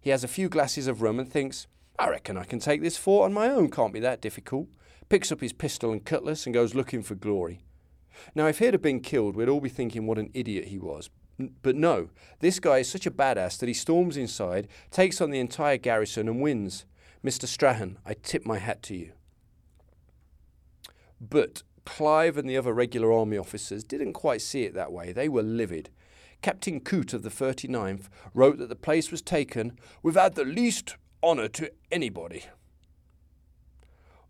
He 0.00 0.10
has 0.10 0.24
a 0.24 0.28
few 0.28 0.48
glasses 0.48 0.86
of 0.86 1.02
rum 1.02 1.18
and 1.18 1.30
thinks, 1.30 1.66
I 1.98 2.08
reckon 2.08 2.36
I 2.36 2.44
can 2.44 2.58
take 2.58 2.82
this 2.82 2.96
fort 2.96 3.26
on 3.26 3.32
my 3.32 3.48
own, 3.48 3.70
can't 3.70 3.92
be 3.92 4.00
that 4.00 4.20
difficult. 4.20 4.68
Picks 5.08 5.32
up 5.32 5.40
his 5.40 5.52
pistol 5.52 5.92
and 5.92 6.04
cutlass 6.04 6.46
and 6.46 6.54
goes 6.54 6.74
looking 6.74 7.02
for 7.02 7.14
glory. 7.14 7.60
Now, 8.34 8.46
if 8.46 8.58
he'd 8.58 8.74
have 8.74 8.82
been 8.82 9.00
killed, 9.00 9.36
we'd 9.36 9.48
all 9.48 9.60
be 9.60 9.68
thinking 9.68 10.06
what 10.06 10.18
an 10.18 10.30
idiot 10.34 10.66
he 10.66 10.78
was. 10.78 11.10
But 11.62 11.76
no, 11.76 12.10
this 12.40 12.60
guy 12.60 12.78
is 12.78 12.90
such 12.90 13.06
a 13.06 13.10
badass 13.10 13.58
that 13.58 13.68
he 13.68 13.74
storms 13.74 14.16
inside, 14.16 14.68
takes 14.90 15.20
on 15.20 15.30
the 15.30 15.40
entire 15.40 15.76
garrison, 15.76 16.28
and 16.28 16.40
wins. 16.40 16.84
Mr. 17.24 17.46
Strahan, 17.46 17.98
I 18.04 18.14
tip 18.14 18.46
my 18.46 18.58
hat 18.58 18.82
to 18.84 18.96
you. 18.96 19.12
But 21.20 21.62
Clive 21.84 22.36
and 22.36 22.48
the 22.48 22.56
other 22.56 22.72
regular 22.72 23.12
army 23.12 23.36
officers 23.36 23.84
didn't 23.84 24.12
quite 24.12 24.40
see 24.40 24.62
it 24.62 24.74
that 24.74 24.92
way. 24.92 25.12
They 25.12 25.28
were 25.28 25.42
livid. 25.42 25.90
Captain 26.42 26.80
Coote 26.80 27.12
of 27.12 27.22
the 27.22 27.28
39th 27.30 28.08
wrote 28.32 28.58
that 28.58 28.68
the 28.68 28.76
place 28.76 29.10
was 29.10 29.20
taken 29.20 29.78
without 30.02 30.34
the 30.34 30.44
least 30.44 30.96
honour 31.22 31.48
to 31.48 31.70
anybody. 31.90 32.44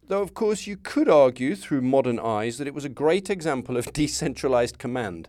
Though, 0.03 0.23
of 0.23 0.35
course, 0.35 0.67
you 0.67 0.77
could 0.77 1.09
argue 1.09 1.55
through 1.55 1.83
modern 1.83 2.19
eyes 2.19 2.59
that 2.59 2.67
it 2.67 2.75
was 2.75 2.85
a 2.85 2.89
great 2.89 3.31
example 3.31 3.77
of 3.77 3.87
decentralised 3.93 4.79
command. 4.79 5.29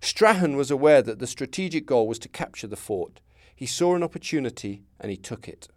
Strahan 0.00 0.56
was 0.56 0.70
aware 0.70 1.02
that 1.02 1.18
the 1.18 1.26
strategic 1.26 1.86
goal 1.86 2.08
was 2.08 2.18
to 2.20 2.28
capture 2.28 2.66
the 2.66 2.76
fort. 2.76 3.20
He 3.54 3.66
saw 3.66 3.94
an 3.94 4.02
opportunity 4.02 4.82
and 4.98 5.10
he 5.10 5.16
took 5.16 5.46
it. 5.46 5.68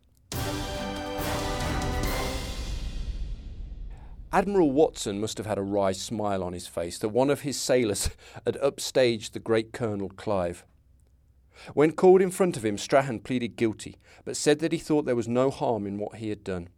Admiral 4.31 4.71
Watson 4.71 5.19
must 5.19 5.37
have 5.37 5.45
had 5.45 5.59
a 5.59 5.63
wry 5.63 5.91
smile 5.91 6.43
on 6.43 6.53
his 6.53 6.65
face 6.65 6.97
that 6.97 7.09
one 7.09 7.29
of 7.29 7.41
his 7.41 7.59
sailors 7.59 8.09
had 8.45 8.55
upstaged 8.55 9.31
the 9.31 9.39
great 9.39 9.73
Colonel 9.73 10.09
Clive. 10.09 10.65
When 11.75 11.91
called 11.91 12.21
in 12.21 12.31
front 12.31 12.57
of 12.57 12.65
him, 12.65 12.79
Strahan 12.79 13.19
pleaded 13.19 13.55
guilty, 13.55 13.97
but 14.25 14.35
said 14.35 14.57
that 14.59 14.71
he 14.71 14.79
thought 14.79 15.05
there 15.05 15.15
was 15.15 15.27
no 15.27 15.51
harm 15.51 15.85
in 15.85 15.99
what 15.99 16.15
he 16.15 16.29
had 16.29 16.43
done. 16.43 16.69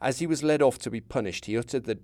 As 0.00 0.18
he 0.18 0.26
was 0.26 0.42
led 0.42 0.60
off 0.60 0.78
to 0.80 0.90
be 0.90 1.00
punished, 1.00 1.46
he 1.46 1.56
uttered 1.56 1.84
the 1.84 2.00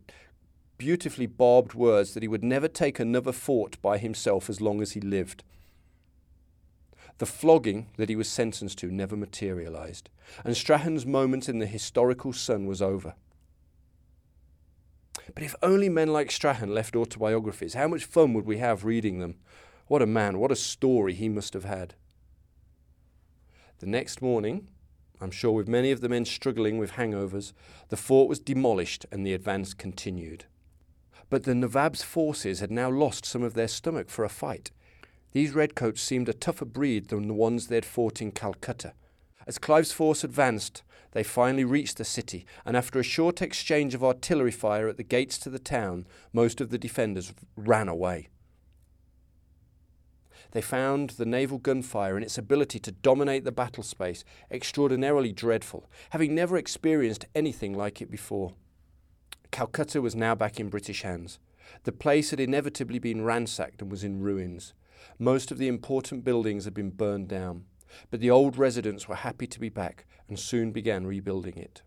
beautifully 0.78 1.26
barbed 1.26 1.74
words 1.74 2.14
that 2.14 2.22
he 2.22 2.28
would 2.28 2.44
never 2.44 2.68
take 2.68 2.98
another 2.98 3.32
fort 3.32 3.80
by 3.82 3.98
himself 3.98 4.48
as 4.48 4.60
long 4.60 4.80
as 4.80 4.92
he 4.92 5.00
lived. 5.00 5.42
The 7.18 7.26
flogging 7.26 7.88
that 7.96 8.08
he 8.08 8.16
was 8.16 8.28
sentenced 8.28 8.78
to 8.78 8.90
never 8.90 9.16
materialized, 9.16 10.08
and 10.44 10.56
Strahan's 10.56 11.04
moment 11.04 11.48
in 11.48 11.58
the 11.58 11.66
historical 11.66 12.32
sun 12.32 12.66
was 12.66 12.80
over. 12.80 13.14
But 15.34 15.42
if 15.42 15.54
only 15.62 15.88
men 15.88 16.12
like 16.12 16.30
Strahan 16.30 16.72
left 16.72 16.94
autobiographies, 16.94 17.74
how 17.74 17.88
much 17.88 18.04
fun 18.04 18.32
would 18.34 18.46
we 18.46 18.58
have 18.58 18.84
reading 18.84 19.18
them? 19.18 19.36
What 19.88 20.00
a 20.00 20.06
man, 20.06 20.38
what 20.38 20.52
a 20.52 20.56
story 20.56 21.12
he 21.12 21.28
must 21.28 21.54
have 21.54 21.64
had. 21.64 21.94
The 23.80 23.86
next 23.86 24.22
morning, 24.22 24.68
I'm 25.20 25.30
sure 25.30 25.52
with 25.52 25.68
many 25.68 25.90
of 25.90 26.00
the 26.00 26.08
men 26.08 26.24
struggling 26.24 26.78
with 26.78 26.92
hangovers, 26.92 27.52
the 27.88 27.96
fort 27.96 28.28
was 28.28 28.38
demolished 28.38 29.06
and 29.10 29.26
the 29.26 29.34
advance 29.34 29.74
continued. 29.74 30.44
But 31.30 31.44
the 31.44 31.54
Nawab's 31.54 32.02
forces 32.02 32.60
had 32.60 32.70
now 32.70 32.90
lost 32.90 33.26
some 33.26 33.42
of 33.42 33.54
their 33.54 33.68
stomach 33.68 34.08
for 34.08 34.24
a 34.24 34.30
fight. 34.30 34.70
These 35.32 35.54
redcoats 35.54 36.00
seemed 36.00 36.28
a 36.28 36.32
tougher 36.32 36.64
breed 36.64 37.08
than 37.08 37.28
the 37.28 37.34
ones 37.34 37.66
they 37.66 37.76
had 37.76 37.84
fought 37.84 38.22
in 38.22 38.32
Calcutta. 38.32 38.94
As 39.46 39.58
Clive's 39.58 39.92
force 39.92 40.24
advanced, 40.24 40.82
they 41.12 41.22
finally 41.22 41.64
reached 41.64 41.96
the 41.96 42.04
city, 42.04 42.46
and 42.64 42.76
after 42.76 42.98
a 42.98 43.04
short 43.04 43.40
exchange 43.42 43.94
of 43.94 44.04
artillery 44.04 44.50
fire 44.50 44.88
at 44.88 44.96
the 44.96 45.02
gates 45.02 45.38
to 45.38 45.50
the 45.50 45.58
town, 45.58 46.06
most 46.32 46.60
of 46.60 46.70
the 46.70 46.78
defenders 46.78 47.32
ran 47.56 47.88
away. 47.88 48.28
They 50.52 50.62
found 50.62 51.10
the 51.10 51.26
naval 51.26 51.58
gunfire 51.58 52.16
and 52.16 52.24
its 52.24 52.38
ability 52.38 52.78
to 52.80 52.92
dominate 52.92 53.44
the 53.44 53.52
battle 53.52 53.82
space 53.82 54.24
extraordinarily 54.50 55.32
dreadful, 55.32 55.90
having 56.10 56.34
never 56.34 56.56
experienced 56.56 57.26
anything 57.34 57.74
like 57.74 58.00
it 58.00 58.10
before. 58.10 58.54
Calcutta 59.50 60.00
was 60.00 60.14
now 60.14 60.34
back 60.34 60.60
in 60.60 60.68
British 60.68 61.02
hands. 61.02 61.38
The 61.84 61.92
place 61.92 62.30
had 62.30 62.40
inevitably 62.40 62.98
been 62.98 63.24
ransacked 63.24 63.82
and 63.82 63.90
was 63.90 64.04
in 64.04 64.20
ruins. 64.20 64.74
Most 65.18 65.50
of 65.50 65.58
the 65.58 65.68
important 65.68 66.24
buildings 66.24 66.64
had 66.64 66.74
been 66.74 66.90
burned 66.90 67.28
down, 67.28 67.64
but 68.10 68.20
the 68.20 68.30
old 68.30 68.56
residents 68.56 69.08
were 69.08 69.16
happy 69.16 69.46
to 69.46 69.60
be 69.60 69.68
back 69.68 70.06
and 70.28 70.38
soon 70.38 70.72
began 70.72 71.06
rebuilding 71.06 71.56
it. 71.56 71.82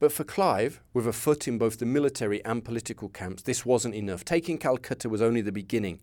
But 0.00 0.12
for 0.12 0.24
Clive, 0.24 0.80
with 0.92 1.08
a 1.08 1.12
foot 1.12 1.48
in 1.48 1.58
both 1.58 1.78
the 1.78 1.86
military 1.86 2.44
and 2.44 2.64
political 2.64 3.08
camps, 3.08 3.42
this 3.42 3.66
wasn't 3.66 3.96
enough. 3.96 4.24
Taking 4.24 4.58
Calcutta 4.58 5.08
was 5.08 5.22
only 5.22 5.40
the 5.40 5.50
beginning. 5.50 6.00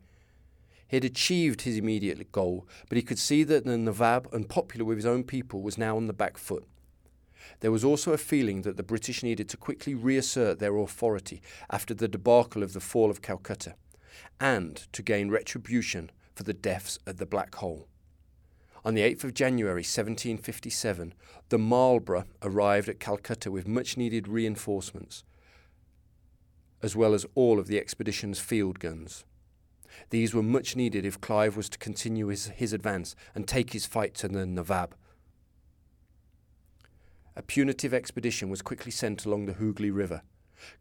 He 0.87 0.97
had 0.97 1.05
achieved 1.05 1.61
his 1.61 1.77
immediate 1.77 2.31
goal, 2.31 2.67
but 2.89 2.97
he 2.97 3.01
could 3.01 3.19
see 3.19 3.43
that 3.43 3.63
the 3.63 3.77
Nawab, 3.77 4.27
unpopular 4.33 4.85
with 4.85 4.97
his 4.97 5.05
own 5.05 5.23
people, 5.23 5.61
was 5.61 5.77
now 5.77 5.95
on 5.95 6.07
the 6.07 6.13
back 6.13 6.37
foot. 6.37 6.65
There 7.59 7.71
was 7.71 7.83
also 7.83 8.13
a 8.13 8.17
feeling 8.17 8.61
that 8.63 8.77
the 8.77 8.83
British 8.83 9.23
needed 9.23 9.49
to 9.49 9.57
quickly 9.57 9.93
reassert 9.93 10.59
their 10.59 10.77
authority 10.77 11.41
after 11.69 11.93
the 11.93 12.07
debacle 12.07 12.63
of 12.63 12.73
the 12.73 12.79
fall 12.79 13.09
of 13.09 13.21
Calcutta, 13.21 13.75
and 14.39 14.75
to 14.93 15.01
gain 15.01 15.29
retribution 15.29 16.11
for 16.33 16.43
the 16.43 16.53
deaths 16.53 16.99
at 17.07 17.17
the 17.17 17.25
Black 17.25 17.55
Hole. 17.55 17.87
On 18.83 18.93
the 18.93 19.01
8th 19.01 19.23
of 19.23 19.33
January 19.33 19.81
1757, 19.81 21.13
the 21.49 21.57
Marlborough 21.57 22.25
arrived 22.43 22.87
at 22.87 22.99
Calcutta 22.99 23.49
with 23.49 23.67
much 23.67 23.97
needed 23.97 24.27
reinforcements. 24.27 25.23
as 26.81 26.95
well 26.95 27.15
as 27.15 27.25
all 27.33 27.57
of 27.59 27.65
the 27.65 27.79
expedition's 27.79 28.39
field 28.39 28.79
guns. 28.79 29.25
These 30.11 30.35
were 30.35 30.43
much 30.43 30.75
needed 30.75 31.05
if 31.05 31.19
Clive 31.19 31.57
was 31.57 31.67
to 31.69 31.79
continue 31.79 32.27
his, 32.27 32.47
his 32.47 32.73
advance 32.73 33.15
and 33.33 33.47
take 33.47 33.73
his 33.73 33.87
fight 33.87 34.13
to 34.15 34.27
the 34.27 34.45
Nawab. 34.45 34.93
A 37.35 37.41
punitive 37.41 37.93
expedition 37.93 38.49
was 38.49 38.61
quickly 38.61 38.91
sent 38.91 39.25
along 39.25 39.45
the 39.45 39.53
Hooghly 39.53 39.91
River. 39.91 40.21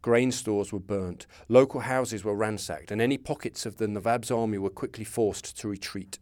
Grain 0.03 0.31
stores 0.31 0.73
were 0.73 0.79
burnt, 0.79 1.27
local 1.49 1.81
houses 1.81 2.25
were 2.25 2.35
ransacked, 2.35 2.91
and 2.91 3.01
any 3.01 3.19
pockets 3.19 3.67
of 3.67 3.77
the 3.77 3.89
Nawab's 3.89 4.31
army 4.31 4.59
were 4.59 4.71
quickly 4.71 5.05
forced 5.05 5.59
to 5.59 5.69
retreat. 5.69 6.19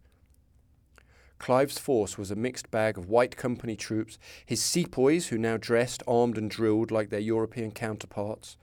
Clive's 1.37 1.77
force 1.77 2.17
was 2.17 2.31
a 2.31 2.35
mixed 2.35 2.71
bag 2.71 2.97
of 2.97 3.09
white 3.09 3.35
company 3.35 3.75
troops, 3.75 4.17
his 4.45 4.61
sepoys, 4.61 5.27
who 5.27 5.37
now 5.37 5.57
dressed, 5.57 6.01
armed, 6.07 6.37
and 6.37 6.49
drilled 6.49 6.89
like 6.89 7.09
their 7.09 7.19
European 7.19 7.71
counterparts, 7.71 8.57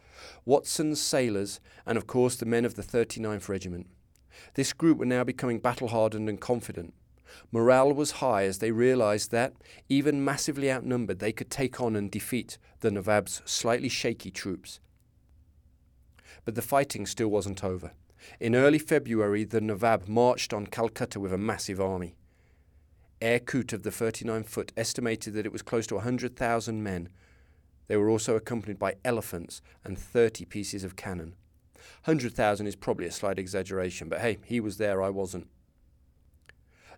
Watson's 0.45 1.01
sailors, 1.01 1.61
and 1.87 1.97
of 1.97 2.07
course 2.07 2.37
the 2.37 2.47
men 2.47 2.65
of 2.65 2.75
the 2.75 2.83
39th 2.83 3.49
Regiment. 3.49 3.87
This 4.55 4.73
group 4.73 4.99
were 4.99 5.07
now 5.07 5.25
becoming 5.25 5.59
battle 5.59 5.89
hardened 5.89 6.29
and 6.29 6.41
confident. 6.41 6.95
Morale 7.53 7.93
was 7.93 8.13
high 8.13 8.45
as 8.45 8.59
they 8.59 8.71
realized 8.71 9.31
that, 9.31 9.55
even 9.89 10.25
massively 10.25 10.71
outnumbered, 10.71 11.19
they 11.19 11.33
could 11.33 11.51
take 11.51 11.81
on 11.81 11.97
and 11.97 12.11
defeat 12.11 12.59
the 12.81 12.91
Nawab's 12.91 13.43
slightly 13.45 13.89
shaky 13.89 14.31
troops. 14.31 14.81
But 16.45 16.55
the 16.55 16.63
fighting 16.63 17.07
still 17.07 17.29
wasn't 17.29 17.63
over. 17.65 17.93
In 18.39 18.55
early 18.55 18.79
February, 18.79 19.45
the 19.45 19.61
Nawab 19.61 20.09
marched 20.09 20.53
on 20.53 20.67
Calcutta 20.67 21.19
with 21.21 21.33
a 21.33 21.39
massive 21.39 21.81
army. 21.81 22.15
Eyre 23.23 23.41
Coote 23.41 23.73
of 23.73 23.83
the 23.83 23.91
39 23.91 24.45
foot 24.45 24.73
estimated 24.77 25.35
that 25.35 25.47
it 25.47 25.53
was 25.53 25.63
close 25.63 25.87
to 25.89 25.97
100,000 25.97 26.83
men. 26.83 27.11
They 27.87 27.97
were 27.97 28.09
also 28.09 28.37
accompanied 28.37 28.79
by 28.79 28.97
elephants 29.05 29.61
and 29.85 29.99
30 29.99 30.45
pieces 30.47 30.85
of 30.85 30.97
cannon. 30.97 31.35
100,000 32.05 32.67
is 32.67 32.77
probably 32.77 33.07
a 33.07 33.13
slight 33.13 33.39
exaggeration, 33.39 34.09
but 34.09 34.21
hey, 34.21 34.39
he 34.45 34.61
was 34.61 34.79
there, 34.79 35.03
I 35.03 35.11
wasn't. 35.11 35.49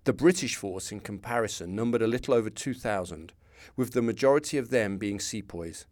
The 0.04 0.12
British 0.12 0.56
force, 0.56 0.90
in 0.90 0.98
comparison, 0.98 1.76
numbered 1.76 2.02
a 2.02 2.08
little 2.08 2.34
over 2.34 2.50
2,000, 2.50 3.32
with 3.76 3.92
the 3.92 4.02
majority 4.02 4.58
of 4.58 4.70
them 4.70 4.98
being 4.98 5.20
sepoys. 5.20 5.86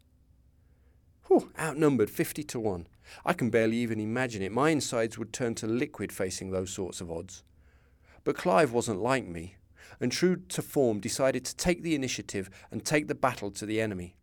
Whew, 1.27 1.49
outnumbered 1.57 2.09
50 2.09 2.43
to 2.43 2.59
1. 2.59 2.87
I 3.25 3.31
can 3.31 3.49
barely 3.49 3.77
even 3.77 4.01
imagine 4.01 4.41
it. 4.41 4.51
My 4.51 4.69
insides 4.69 5.17
would 5.17 5.31
turn 5.31 5.55
to 5.55 5.67
liquid 5.67 6.11
facing 6.11 6.51
those 6.51 6.71
sorts 6.71 6.99
of 6.99 7.09
odds. 7.09 7.43
But 8.25 8.35
Clive 8.35 8.73
wasn't 8.73 9.01
like 9.01 9.25
me, 9.25 9.55
and 10.01 10.11
true 10.11 10.35
to 10.49 10.61
form, 10.61 10.99
decided 10.99 11.45
to 11.45 11.55
take 11.55 11.81
the 11.81 11.95
initiative 11.95 12.49
and 12.69 12.83
take 12.83 13.07
the 13.07 13.15
battle 13.15 13.49
to 13.51 13.65
the 13.65 13.79
enemy. 13.79 14.17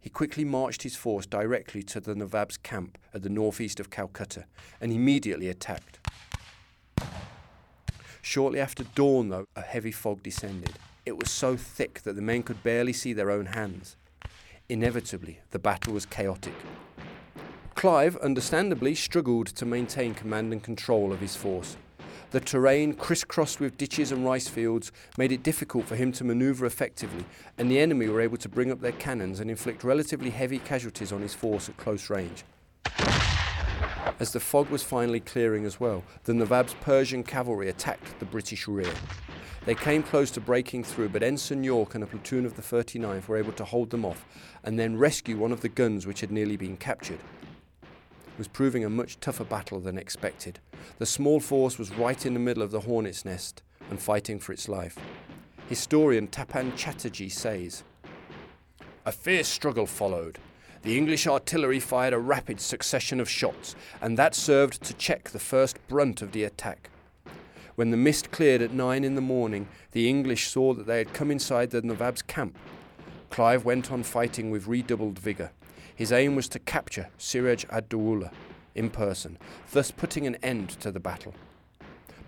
He 0.00 0.10
quickly 0.10 0.44
marched 0.44 0.82
his 0.82 0.96
force 0.96 1.24
directly 1.24 1.82
to 1.84 2.00
the 2.00 2.14
Nawab's 2.14 2.58
camp 2.58 2.98
at 3.14 3.22
the 3.22 3.30
northeast 3.30 3.80
of 3.80 3.88
Calcutta 3.88 4.44
and 4.82 4.92
immediately 4.92 5.48
attacked. 5.48 6.00
Shortly 8.20 8.60
after 8.60 8.84
dawn, 8.84 9.28
though, 9.28 9.46
a 9.56 9.62
heavy 9.62 9.92
fog 9.92 10.22
descended. 10.22 10.78
It 11.04 11.18
was 11.18 11.30
so 11.30 11.56
thick 11.56 12.02
that 12.02 12.14
the 12.14 12.22
men 12.22 12.42
could 12.44 12.62
barely 12.62 12.92
see 12.92 13.12
their 13.12 13.30
own 13.30 13.46
hands. 13.46 13.96
Inevitably, 14.68 15.40
the 15.50 15.58
battle 15.58 15.92
was 15.92 16.06
chaotic. 16.06 16.54
Clive, 17.74 18.16
understandably, 18.18 18.94
struggled 18.94 19.48
to 19.48 19.66
maintain 19.66 20.14
command 20.14 20.52
and 20.52 20.62
control 20.62 21.12
of 21.12 21.20
his 21.20 21.34
force. 21.34 21.76
The 22.30 22.40
terrain, 22.40 22.94
crisscrossed 22.94 23.60
with 23.60 23.76
ditches 23.76 24.12
and 24.12 24.24
rice 24.24 24.48
fields, 24.48 24.92
made 25.18 25.32
it 25.32 25.42
difficult 25.42 25.86
for 25.86 25.96
him 25.96 26.12
to 26.12 26.24
manoeuvre 26.24 26.66
effectively, 26.66 27.24
and 27.58 27.70
the 27.70 27.80
enemy 27.80 28.08
were 28.08 28.20
able 28.20 28.38
to 28.38 28.48
bring 28.48 28.70
up 28.70 28.80
their 28.80 28.92
cannons 28.92 29.40
and 29.40 29.50
inflict 29.50 29.84
relatively 29.84 30.30
heavy 30.30 30.58
casualties 30.58 31.12
on 31.12 31.20
his 31.20 31.34
force 31.34 31.68
at 31.68 31.76
close 31.76 32.08
range. 32.08 32.44
As 34.22 34.30
the 34.30 34.38
fog 34.38 34.70
was 34.70 34.84
finally 34.84 35.18
clearing 35.18 35.66
as 35.66 35.80
well, 35.80 36.04
the 36.22 36.32
Nawab's 36.32 36.74
Persian 36.74 37.24
cavalry 37.24 37.68
attacked 37.68 38.20
the 38.20 38.24
British 38.24 38.68
rear. 38.68 38.94
They 39.66 39.74
came 39.74 40.04
close 40.04 40.30
to 40.30 40.40
breaking 40.40 40.84
through, 40.84 41.08
but 41.08 41.24
Ensign 41.24 41.64
York 41.64 41.96
and 41.96 42.04
a 42.04 42.06
platoon 42.06 42.46
of 42.46 42.54
the 42.54 42.62
39th 42.62 43.26
were 43.26 43.36
able 43.36 43.50
to 43.54 43.64
hold 43.64 43.90
them 43.90 44.04
off 44.04 44.24
and 44.62 44.78
then 44.78 44.96
rescue 44.96 45.36
one 45.36 45.50
of 45.50 45.60
the 45.60 45.68
guns 45.68 46.06
which 46.06 46.20
had 46.20 46.30
nearly 46.30 46.56
been 46.56 46.76
captured. 46.76 47.18
It 47.82 48.38
was 48.38 48.46
proving 48.46 48.84
a 48.84 48.88
much 48.88 49.18
tougher 49.18 49.42
battle 49.42 49.80
than 49.80 49.98
expected. 49.98 50.60
The 50.98 51.06
small 51.06 51.40
force 51.40 51.76
was 51.76 51.92
right 51.92 52.24
in 52.24 52.32
the 52.32 52.38
middle 52.38 52.62
of 52.62 52.70
the 52.70 52.82
hornet's 52.82 53.24
nest 53.24 53.64
and 53.90 54.00
fighting 54.00 54.38
for 54.38 54.52
its 54.52 54.68
life. 54.68 54.96
Historian 55.68 56.28
Tapan 56.28 56.76
Chatterjee 56.76 57.28
says, 57.28 57.82
A 59.04 59.10
fierce 59.10 59.48
struggle 59.48 59.86
followed, 59.86 60.38
the 60.82 60.98
English 60.98 61.26
artillery 61.26 61.78
fired 61.78 62.12
a 62.12 62.18
rapid 62.18 62.60
succession 62.60 63.20
of 63.20 63.30
shots, 63.30 63.76
and 64.00 64.18
that 64.18 64.34
served 64.34 64.82
to 64.82 64.94
check 64.94 65.30
the 65.30 65.38
first 65.38 65.78
brunt 65.86 66.22
of 66.22 66.32
the 66.32 66.44
attack. 66.44 66.90
When 67.76 67.90
the 67.90 67.96
mist 67.96 68.30
cleared 68.30 68.60
at 68.60 68.72
nine 68.72 69.04
in 69.04 69.14
the 69.14 69.20
morning, 69.20 69.68
the 69.92 70.08
English 70.08 70.48
saw 70.48 70.74
that 70.74 70.86
they 70.86 70.98
had 70.98 71.14
come 71.14 71.30
inside 71.30 71.70
the 71.70 71.82
Nawab's 71.82 72.22
camp. 72.22 72.58
Clive 73.30 73.64
went 73.64 73.90
on 73.90 74.02
fighting 74.02 74.50
with 74.50 74.66
redoubled 74.66 75.18
vigour. 75.18 75.52
His 75.94 76.12
aim 76.12 76.34
was 76.34 76.48
to 76.48 76.58
capture 76.58 77.08
Siraj 77.16 77.64
ad 77.70 77.88
Dawla 77.88 78.30
in 78.74 78.90
person, 78.90 79.38
thus 79.70 79.90
putting 79.90 80.26
an 80.26 80.36
end 80.42 80.70
to 80.80 80.90
the 80.90 81.00
battle. 81.00 81.34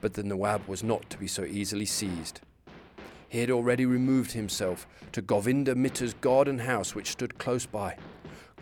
But 0.00 0.14
the 0.14 0.22
Nawab 0.22 0.66
was 0.68 0.82
not 0.82 1.10
to 1.10 1.18
be 1.18 1.26
so 1.26 1.44
easily 1.44 1.86
seized. 1.86 2.40
He 3.28 3.40
had 3.40 3.50
already 3.50 3.84
removed 3.84 4.32
himself 4.32 4.86
to 5.12 5.20
Govinda 5.20 5.74
Mitter's 5.74 6.14
garden 6.14 6.60
house, 6.60 6.94
which 6.94 7.10
stood 7.10 7.38
close 7.38 7.66
by. 7.66 7.96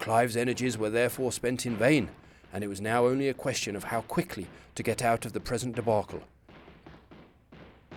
Clive's 0.02 0.36
energies 0.36 0.76
were 0.76 0.90
therefore 0.90 1.30
spent 1.30 1.64
in 1.64 1.76
vain, 1.76 2.08
and 2.52 2.64
it 2.64 2.66
was 2.66 2.80
now 2.80 3.06
only 3.06 3.28
a 3.28 3.34
question 3.34 3.76
of 3.76 3.84
how 3.84 4.00
quickly 4.00 4.48
to 4.74 4.82
get 4.82 5.00
out 5.00 5.24
of 5.24 5.32
the 5.32 5.38
present 5.38 5.76
debacle. 5.76 6.20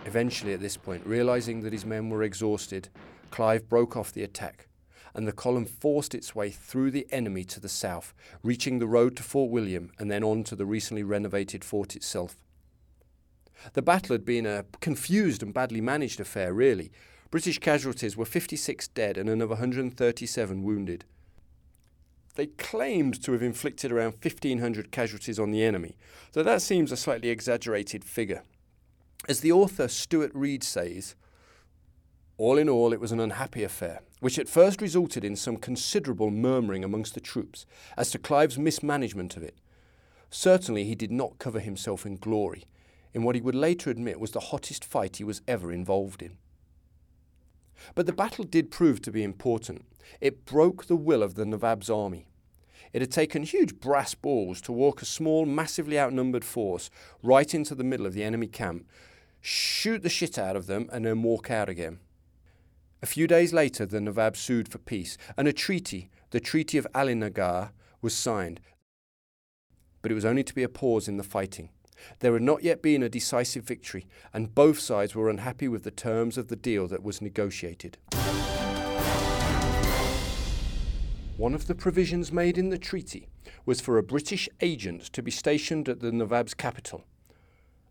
Eventually, 0.05 0.53
at 0.53 0.59
this 0.59 0.77
point, 0.77 1.03
realizing 1.03 1.61
that 1.61 1.73
his 1.73 1.83
men 1.83 2.11
were 2.11 2.21
exhausted, 2.21 2.89
Clive 3.31 3.67
broke 3.67 3.97
off 3.97 4.13
the 4.13 4.21
attack, 4.21 4.67
and 5.15 5.27
the 5.27 5.31
column 5.31 5.65
forced 5.65 6.13
its 6.13 6.35
way 6.35 6.51
through 6.51 6.91
the 6.91 7.07
enemy 7.09 7.43
to 7.45 7.59
the 7.59 7.67
south, 7.67 8.13
reaching 8.43 8.77
the 8.77 8.85
road 8.85 9.17
to 9.17 9.23
Fort 9.23 9.49
William 9.49 9.89
and 9.97 10.11
then 10.11 10.23
on 10.23 10.43
to 10.43 10.55
the 10.55 10.67
recently 10.67 11.01
renovated 11.01 11.63
fort 11.63 11.95
itself. 11.95 12.37
The 13.73 13.81
battle 13.81 14.13
had 14.13 14.25
been 14.25 14.45
a 14.45 14.65
confused 14.79 15.41
and 15.41 15.51
badly 15.51 15.81
managed 15.81 16.19
affair, 16.19 16.53
really. 16.53 16.91
British 17.31 17.57
casualties 17.57 18.15
were 18.15 18.25
56 18.25 18.89
dead 18.89 19.17
and 19.17 19.27
another 19.27 19.55
137 19.55 20.61
wounded. 20.61 21.03
They 22.35 22.47
claimed 22.47 23.21
to 23.23 23.31
have 23.31 23.41
inflicted 23.41 23.91
around 23.91 24.15
1,500 24.21 24.91
casualties 24.91 25.39
on 25.39 25.51
the 25.51 25.63
enemy, 25.63 25.95
though 26.33 26.43
that 26.43 26.61
seems 26.61 26.91
a 26.91 26.97
slightly 26.97 27.29
exaggerated 27.29 28.03
figure. 28.03 28.43
As 29.27 29.39
the 29.39 29.51
author 29.51 29.87
Stuart 29.87 30.31
Reid 30.33 30.63
says, 30.63 31.15
all 32.37 32.57
in 32.57 32.67
all, 32.67 32.91
it 32.91 32.99
was 32.99 33.13
an 33.13 33.21
unhappy 33.21 33.63
affair, 33.63 34.01
which 34.19 34.37
at 34.37 34.49
first 34.49 34.81
resulted 34.81 35.23
in 35.23 35.37
some 35.37 35.55
considerable 35.55 36.29
murmuring 36.29 36.83
amongst 36.83 37.13
the 37.13 37.21
troops 37.21 37.65
as 37.95 38.11
to 38.11 38.19
Clive's 38.19 38.59
mismanagement 38.59 39.37
of 39.37 39.43
it. 39.43 39.55
Certainly, 40.29 40.83
he 40.83 40.95
did 40.95 41.11
not 41.11 41.39
cover 41.39 41.61
himself 41.61 42.05
in 42.05 42.17
glory, 42.17 42.65
in 43.13 43.23
what 43.23 43.35
he 43.35 43.41
would 43.41 43.55
later 43.55 43.89
admit 43.89 44.19
was 44.19 44.31
the 44.31 44.41
hottest 44.41 44.83
fight 44.83 45.15
he 45.15 45.23
was 45.23 45.41
ever 45.47 45.71
involved 45.71 46.21
in. 46.21 46.37
But 47.93 48.05
the 48.05 48.13
battle 48.13 48.43
did 48.43 48.71
prove 48.71 49.01
to 49.01 49.11
be 49.11 49.23
important. 49.23 49.85
It 50.21 50.45
broke 50.45 50.85
the 50.85 50.95
will 50.95 51.23
of 51.23 51.35
the 51.35 51.45
Nawab's 51.45 51.89
army. 51.89 52.27
It 52.93 53.01
had 53.01 53.11
taken 53.11 53.43
huge 53.43 53.79
brass 53.79 54.15
balls 54.15 54.61
to 54.61 54.71
walk 54.71 55.01
a 55.01 55.05
small, 55.05 55.45
massively 55.45 55.99
outnumbered 55.99 56.45
force 56.45 56.89
right 57.21 57.53
into 57.53 57.75
the 57.75 57.83
middle 57.83 58.05
of 58.05 58.13
the 58.13 58.23
enemy 58.23 58.47
camp, 58.47 58.87
shoot 59.41 60.01
the 60.01 60.09
shit 60.09 60.37
out 60.39 60.55
of 60.55 60.67
them, 60.67 60.89
and 60.93 61.05
then 61.05 61.21
walk 61.21 61.51
out 61.51 61.67
again. 61.67 61.99
A 63.01 63.05
few 63.05 63.27
days 63.27 63.53
later, 63.53 63.85
the 63.85 63.99
Nawab 63.99 64.37
sued 64.37 64.69
for 64.69 64.77
peace, 64.77 65.17
and 65.37 65.47
a 65.47 65.53
treaty, 65.53 66.09
the 66.31 66.39
Treaty 66.39 66.77
of 66.77 66.87
Alinagar, 66.95 67.71
was 68.01 68.15
signed. 68.15 68.61
But 70.01 70.11
it 70.11 70.15
was 70.15 70.25
only 70.25 70.43
to 70.43 70.55
be 70.55 70.63
a 70.63 70.69
pause 70.69 71.07
in 71.07 71.17
the 71.17 71.23
fighting. 71.23 71.69
There 72.19 72.33
had 72.33 72.41
not 72.41 72.63
yet 72.63 72.81
been 72.81 73.03
a 73.03 73.09
decisive 73.09 73.63
victory, 73.63 74.07
and 74.33 74.55
both 74.55 74.79
sides 74.79 75.15
were 75.15 75.29
unhappy 75.29 75.67
with 75.67 75.83
the 75.83 75.91
terms 75.91 76.37
of 76.37 76.47
the 76.47 76.55
deal 76.55 76.87
that 76.87 77.03
was 77.03 77.21
negotiated. 77.21 77.97
One 81.37 81.53
of 81.53 81.67
the 81.67 81.75
provisions 81.75 82.31
made 82.31 82.57
in 82.57 82.69
the 82.69 82.77
treaty 82.77 83.27
was 83.65 83.81
for 83.81 83.97
a 83.97 84.03
British 84.03 84.47
agent 84.61 85.01
to 85.13 85.21
be 85.21 85.31
stationed 85.31 85.89
at 85.89 85.99
the 85.99 86.11
Nawab's 86.11 86.53
capital. 86.53 87.03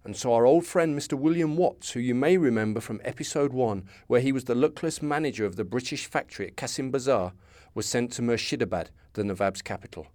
And 0.02 0.16
so 0.16 0.32
our 0.32 0.46
old 0.46 0.66
friend 0.66 0.98
Mr. 0.98 1.12
William 1.12 1.56
Watts, 1.56 1.92
who 1.92 2.00
you 2.00 2.14
may 2.14 2.36
remember 2.36 2.80
from 2.80 3.00
episode 3.04 3.52
1, 3.52 3.84
where 4.06 4.20
he 4.20 4.32
was 4.32 4.44
the 4.44 4.54
luckless 4.54 5.02
manager 5.02 5.44
of 5.46 5.56
the 5.56 5.64
British 5.64 6.06
factory 6.06 6.46
at 6.46 6.56
Kasim 6.56 6.90
Bazar, 6.90 7.32
was 7.74 7.86
sent 7.86 8.12
to 8.12 8.22
Murshidabad, 8.22 8.88
the 9.14 9.24
Nawab's 9.24 9.62
capital. 9.62 10.06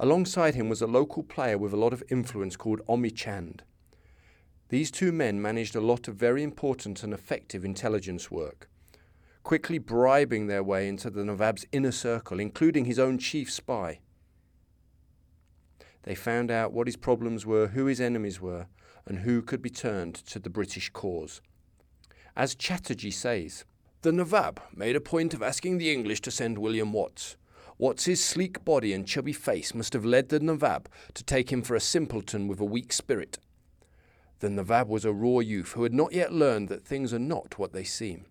Alongside 0.00 0.54
him 0.54 0.68
was 0.68 0.82
a 0.82 0.86
local 0.86 1.22
player 1.22 1.58
with 1.58 1.72
a 1.72 1.76
lot 1.76 1.92
of 1.92 2.02
influence 2.10 2.56
called 2.56 2.80
Omi 2.88 3.10
Chand. 3.10 3.62
These 4.68 4.90
two 4.90 5.12
men 5.12 5.40
managed 5.40 5.76
a 5.76 5.80
lot 5.80 6.08
of 6.08 6.16
very 6.16 6.42
important 6.42 7.02
and 7.02 7.12
effective 7.12 7.64
intelligence 7.64 8.30
work. 8.30 8.68
quickly 9.42 9.78
bribing 9.78 10.46
their 10.46 10.62
way 10.62 10.88
into 10.88 11.10
the 11.10 11.24
Nawab's 11.24 11.66
inner 11.72 11.92
circle, 11.92 12.38
including 12.38 12.84
his 12.84 12.98
own 12.98 13.18
chief 13.18 13.50
spy. 13.50 14.00
They 16.04 16.14
found 16.14 16.50
out 16.50 16.72
what 16.72 16.86
his 16.86 16.96
problems 16.96 17.46
were, 17.46 17.68
who 17.68 17.86
his 17.86 18.00
enemies 18.00 18.40
were, 18.40 18.66
and 19.06 19.18
who 19.18 19.42
could 19.42 19.62
be 19.62 19.70
turned 19.70 20.14
to 20.14 20.38
the 20.38 20.50
British 20.50 20.90
cause. 20.90 21.40
As 22.36 22.54
Chatterjee 22.54 23.10
says, 23.10 23.64
the 24.02 24.12
Nawab 24.12 24.60
made 24.74 24.96
a 24.96 25.00
point 25.00 25.34
of 25.34 25.42
asking 25.42 25.78
the 25.78 25.92
English 25.92 26.20
to 26.22 26.30
send 26.30 26.58
William 26.58 26.92
Watts. 26.92 27.36
Watts's 27.82 28.24
sleek 28.24 28.64
body 28.64 28.92
and 28.92 29.08
chubby 29.08 29.32
face 29.32 29.74
must 29.74 29.92
have 29.92 30.04
led 30.04 30.28
the 30.28 30.38
Nawab 30.38 30.88
to 31.14 31.24
take 31.24 31.50
him 31.50 31.62
for 31.62 31.74
a 31.74 31.80
simpleton 31.80 32.46
with 32.46 32.60
a 32.60 32.64
weak 32.64 32.92
spirit. 32.92 33.40
The 34.38 34.50
Nawab 34.50 34.88
was 34.88 35.04
a 35.04 35.12
raw 35.12 35.40
youth 35.40 35.72
who 35.72 35.82
had 35.82 35.92
not 35.92 36.12
yet 36.12 36.32
learned 36.32 36.68
that 36.68 36.84
things 36.84 37.12
are 37.12 37.18
not 37.18 37.58
what 37.58 37.72
they 37.72 37.82
seem. 37.82 38.26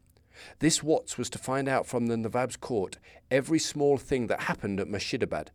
This 0.59 0.81
Watts 0.81 1.17
was 1.17 1.29
to 1.31 1.37
find 1.37 1.67
out 1.67 1.85
from 1.85 2.07
the 2.07 2.15
Nawab's 2.15 2.55
court 2.55 2.97
every 3.29 3.59
small 3.59 3.97
thing 3.97 4.27
that 4.27 4.43
happened 4.43 4.79
at 4.79 4.87
Murshidabad, 4.87 5.49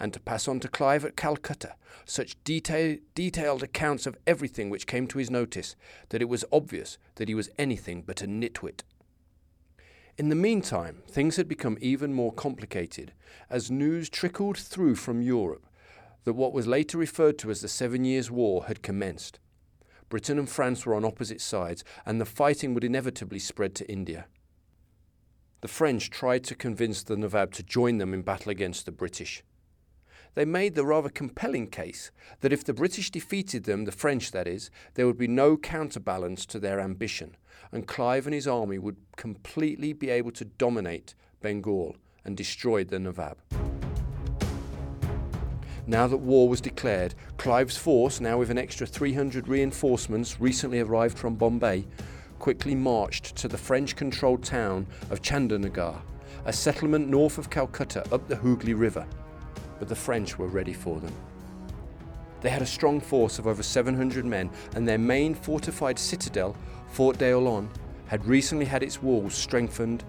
and 0.00 0.12
to 0.12 0.18
pass 0.18 0.48
on 0.48 0.58
to 0.58 0.66
Clive 0.66 1.04
at 1.04 1.16
Calcutta 1.16 1.76
such 2.04 2.42
detail, 2.42 2.96
detailed 3.14 3.62
accounts 3.62 4.08
of 4.08 4.18
everything 4.26 4.70
which 4.70 4.88
came 4.88 5.06
to 5.06 5.18
his 5.18 5.30
notice 5.30 5.76
that 6.08 6.20
it 6.20 6.28
was 6.28 6.44
obvious 6.50 6.98
that 7.14 7.28
he 7.28 7.34
was 7.36 7.50
anything 7.58 8.02
but 8.02 8.22
a 8.22 8.26
nitwit. 8.26 8.82
In 10.18 10.30
the 10.30 10.34
meantime, 10.34 11.02
things 11.06 11.36
had 11.36 11.46
become 11.46 11.76
even 11.78 12.14
more 12.14 12.32
complicated 12.32 13.12
as 13.50 13.70
news 13.70 14.08
trickled 14.08 14.56
through 14.56 14.94
from 14.94 15.20
Europe 15.20 15.66
that 16.24 16.32
what 16.32 16.54
was 16.54 16.66
later 16.66 16.96
referred 16.96 17.38
to 17.38 17.50
as 17.50 17.60
the 17.60 17.68
Seven 17.68 18.02
Years' 18.02 18.30
War 18.30 18.64
had 18.64 18.82
commenced. 18.82 19.38
Britain 20.08 20.38
and 20.38 20.48
France 20.48 20.86
were 20.86 20.94
on 20.94 21.04
opposite 21.04 21.42
sides, 21.42 21.84
and 22.06 22.18
the 22.18 22.24
fighting 22.24 22.72
would 22.72 22.82
inevitably 22.82 23.38
spread 23.38 23.74
to 23.74 23.90
India. 23.90 24.26
The 25.60 25.68
French 25.68 26.08
tried 26.10 26.44
to 26.44 26.54
convince 26.54 27.02
the 27.02 27.16
Nawab 27.16 27.52
to 27.52 27.62
join 27.62 27.98
them 27.98 28.14
in 28.14 28.22
battle 28.22 28.50
against 28.50 28.86
the 28.86 28.92
British. 28.92 29.44
They 30.34 30.46
made 30.46 30.74
the 30.74 30.86
rather 30.86 31.08
compelling 31.10 31.68
case 31.68 32.10
that 32.40 32.52
if 32.52 32.64
the 32.64 32.74
British 32.74 33.10
defeated 33.10 33.64
them, 33.64 33.84
the 33.84 33.92
French 33.92 34.30
that 34.30 34.46
is, 34.46 34.70
there 34.94 35.06
would 35.06 35.18
be 35.18 35.28
no 35.28 35.56
counterbalance 35.56 36.46
to 36.46 36.58
their 36.58 36.80
ambition, 36.80 37.36
and 37.72 37.86
Clive 37.86 38.26
and 38.26 38.34
his 38.34 38.46
army 38.46 38.78
would 38.78 38.96
completely 39.16 39.92
be 39.92 40.10
able 40.10 40.32
to 40.32 40.44
dominate 40.44 41.14
Bengal 41.40 41.96
and 42.24 42.36
destroy 42.36 42.84
the 42.84 42.98
Nawab. 42.98 43.38
Now 45.88 46.08
that 46.08 46.16
war 46.16 46.48
was 46.48 46.60
declared, 46.60 47.14
Clive's 47.36 47.76
force, 47.76 48.20
now 48.20 48.38
with 48.38 48.50
an 48.50 48.58
extra 48.58 48.86
300 48.86 49.46
reinforcements 49.46 50.40
recently 50.40 50.80
arrived 50.80 51.16
from 51.16 51.36
Bombay, 51.36 51.86
quickly 52.40 52.74
marched 52.74 53.36
to 53.36 53.48
the 53.48 53.56
French 53.56 53.94
controlled 53.94 54.42
town 54.42 54.86
of 55.10 55.22
Chandernagor, 55.22 55.96
a 56.44 56.52
settlement 56.52 57.08
north 57.08 57.38
of 57.38 57.50
Calcutta 57.50 58.04
up 58.12 58.26
the 58.26 58.36
Hooghly 58.36 58.74
River. 58.74 59.06
But 59.78 59.88
the 59.88 59.94
French 59.94 60.38
were 60.38 60.48
ready 60.48 60.72
for 60.72 60.98
them. 60.98 61.14
They 62.40 62.50
had 62.50 62.62
a 62.62 62.66
strong 62.66 63.00
force 63.00 63.38
of 63.38 63.46
over 63.46 63.62
700 63.62 64.24
men, 64.24 64.50
and 64.74 64.86
their 64.86 64.98
main 64.98 65.34
fortified 65.34 65.98
citadel, 65.98 66.56
Fort 66.96 67.18
d'Orléans, 67.18 67.68
had 68.06 68.24
recently 68.24 68.64
had 68.64 68.82
its 68.82 69.02
walls 69.02 69.34
strengthened, 69.34 70.02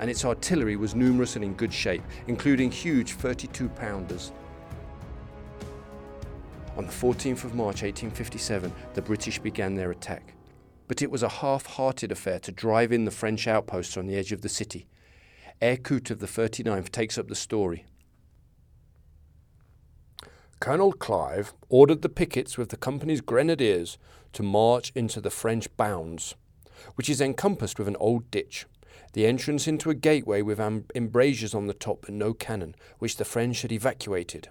and 0.00 0.10
its 0.10 0.24
artillery 0.24 0.74
was 0.74 0.92
numerous 0.92 1.36
and 1.36 1.44
in 1.44 1.54
good 1.54 1.72
shape, 1.72 2.02
including 2.26 2.72
huge 2.72 3.12
32 3.12 3.68
pounders. 3.68 4.32
On 6.76 6.86
the 6.86 6.92
14th 6.92 7.44
of 7.44 7.54
March 7.54 7.82
1857, 7.82 8.72
the 8.94 9.02
British 9.02 9.38
began 9.38 9.76
their 9.76 9.92
attack. 9.92 10.34
But 10.88 11.02
it 11.02 11.10
was 11.12 11.22
a 11.22 11.28
half 11.28 11.66
hearted 11.66 12.10
affair 12.10 12.40
to 12.40 12.50
drive 12.50 12.90
in 12.90 13.04
the 13.04 13.12
French 13.12 13.46
outposts 13.46 13.96
on 13.96 14.08
the 14.08 14.16
edge 14.16 14.32
of 14.32 14.40
the 14.40 14.48
city. 14.48 14.88
Coote 15.84 16.10
of 16.10 16.18
the 16.18 16.26
39th 16.26 16.90
takes 16.90 17.16
up 17.16 17.28
the 17.28 17.36
story. 17.36 17.84
Colonel 20.64 20.94
Clive 20.94 21.52
ordered 21.68 22.00
the 22.00 22.08
pickets 22.08 22.56
with 22.56 22.70
the 22.70 22.78
company's 22.78 23.20
grenadiers 23.20 23.98
to 24.32 24.42
march 24.42 24.92
into 24.94 25.20
the 25.20 25.28
French 25.28 25.68
bounds, 25.76 26.36
which 26.94 27.10
is 27.10 27.20
encompassed 27.20 27.78
with 27.78 27.86
an 27.86 27.98
old 28.00 28.30
ditch, 28.30 28.64
the 29.12 29.26
entrance 29.26 29.68
into 29.68 29.90
a 29.90 29.94
gateway 29.94 30.40
with 30.40 30.58
embrasures 30.94 31.54
on 31.54 31.66
the 31.66 31.74
top 31.74 32.06
but 32.06 32.14
no 32.14 32.32
cannon, 32.32 32.74
which 32.98 33.18
the 33.18 33.26
French 33.26 33.60
had 33.60 33.72
evacuated. 33.72 34.48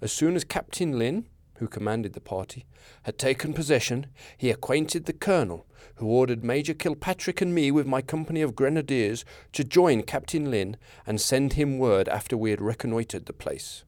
As 0.00 0.10
soon 0.10 0.34
as 0.34 0.42
Captain 0.42 0.98
Lynn, 0.98 1.26
who 1.58 1.68
commanded 1.68 2.14
the 2.14 2.20
party, 2.20 2.66
had 3.04 3.18
taken 3.18 3.52
possession, 3.52 4.06
he 4.36 4.50
acquainted 4.50 5.04
the 5.04 5.12
colonel, 5.12 5.64
who 5.94 6.06
ordered 6.08 6.42
Major 6.42 6.74
Kilpatrick 6.74 7.40
and 7.40 7.54
me 7.54 7.70
with 7.70 7.86
my 7.86 8.02
company 8.02 8.42
of 8.42 8.56
grenadiers 8.56 9.24
to 9.52 9.62
join 9.62 10.02
Captain 10.02 10.50
Lynn 10.50 10.76
and 11.06 11.20
send 11.20 11.52
him 11.52 11.78
word 11.78 12.08
after 12.08 12.36
we 12.36 12.50
had 12.50 12.60
reconnoitred 12.60 13.26
the 13.26 13.32
place. 13.32 13.84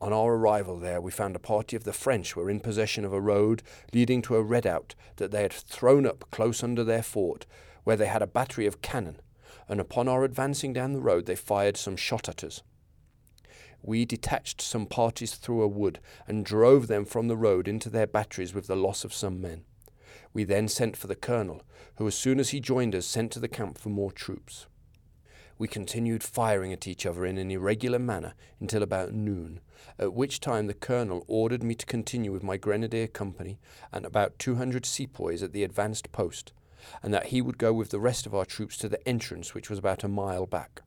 On 0.00 0.12
our 0.12 0.34
arrival 0.34 0.78
there, 0.78 1.00
we 1.00 1.10
found 1.10 1.34
a 1.34 1.40
party 1.40 1.76
of 1.76 1.84
the 1.84 1.92
French 1.92 2.36
were 2.36 2.50
in 2.50 2.60
possession 2.60 3.04
of 3.04 3.12
a 3.12 3.20
road 3.20 3.62
leading 3.92 4.22
to 4.22 4.36
a 4.36 4.42
redoubt 4.42 4.94
that 5.16 5.30
they 5.30 5.42
had 5.42 5.52
thrown 5.52 6.06
up 6.06 6.30
close 6.30 6.62
under 6.62 6.84
their 6.84 7.02
fort, 7.02 7.46
where 7.84 7.96
they 7.96 8.06
had 8.06 8.22
a 8.22 8.26
battery 8.26 8.66
of 8.66 8.82
cannon, 8.82 9.20
and 9.68 9.80
upon 9.80 10.08
our 10.08 10.24
advancing 10.24 10.72
down 10.72 10.92
the 10.92 11.00
road 11.00 11.26
they 11.26 11.34
fired 11.34 11.76
some 11.76 11.96
shot 11.96 12.28
at 12.28 12.44
us 12.44 12.62
we 13.82 14.04
detached 14.04 14.60
some 14.60 14.86
parties 14.86 15.34
through 15.34 15.62
a 15.62 15.68
wood 15.68 16.00
and 16.26 16.44
drove 16.44 16.86
them 16.86 17.04
from 17.04 17.28
the 17.28 17.36
road 17.36 17.68
into 17.68 17.88
their 17.88 18.06
batteries 18.06 18.54
with 18.54 18.66
the 18.66 18.76
loss 18.76 19.04
of 19.04 19.14
some 19.14 19.40
men. 19.40 19.64
We 20.32 20.44
then 20.44 20.68
sent 20.68 20.96
for 20.96 21.06
the 21.06 21.16
colonel, 21.16 21.62
who, 21.96 22.06
as 22.06 22.14
soon 22.14 22.38
as 22.40 22.50
he 22.50 22.60
joined 22.60 22.94
us, 22.94 23.06
sent 23.06 23.32
to 23.32 23.40
the 23.40 23.48
camp 23.48 23.78
for 23.78 23.88
more 23.88 24.12
troops. 24.12 24.66
We 25.58 25.66
continued 25.66 26.22
firing 26.22 26.72
at 26.72 26.86
each 26.86 27.04
other 27.04 27.26
in 27.26 27.36
an 27.36 27.50
irregular 27.50 27.98
manner 27.98 28.34
until 28.60 28.82
about 28.82 29.12
noon, 29.12 29.60
at 29.98 30.12
which 30.12 30.38
time 30.38 30.68
the 30.68 30.74
colonel 30.74 31.24
ordered 31.26 31.64
me 31.64 31.74
to 31.74 31.86
continue 31.86 32.30
with 32.30 32.44
my 32.44 32.56
grenadier 32.56 33.08
company 33.08 33.58
and 33.92 34.06
about 34.06 34.38
200 34.38 34.86
sepoys 34.86 35.42
at 35.42 35.52
the 35.52 35.64
advanced 35.64 36.12
post, 36.12 36.52
and 37.02 37.12
that 37.12 37.26
he 37.26 37.42
would 37.42 37.58
go 37.58 37.72
with 37.72 37.90
the 37.90 37.98
rest 37.98 38.24
of 38.24 38.34
our 38.36 38.44
troops 38.44 38.76
to 38.78 38.88
the 38.88 39.06
entrance, 39.06 39.52
which 39.52 39.68
was 39.68 39.80
about 39.80 40.04
a 40.04 40.08
mile 40.08 40.46
back. 40.46 40.82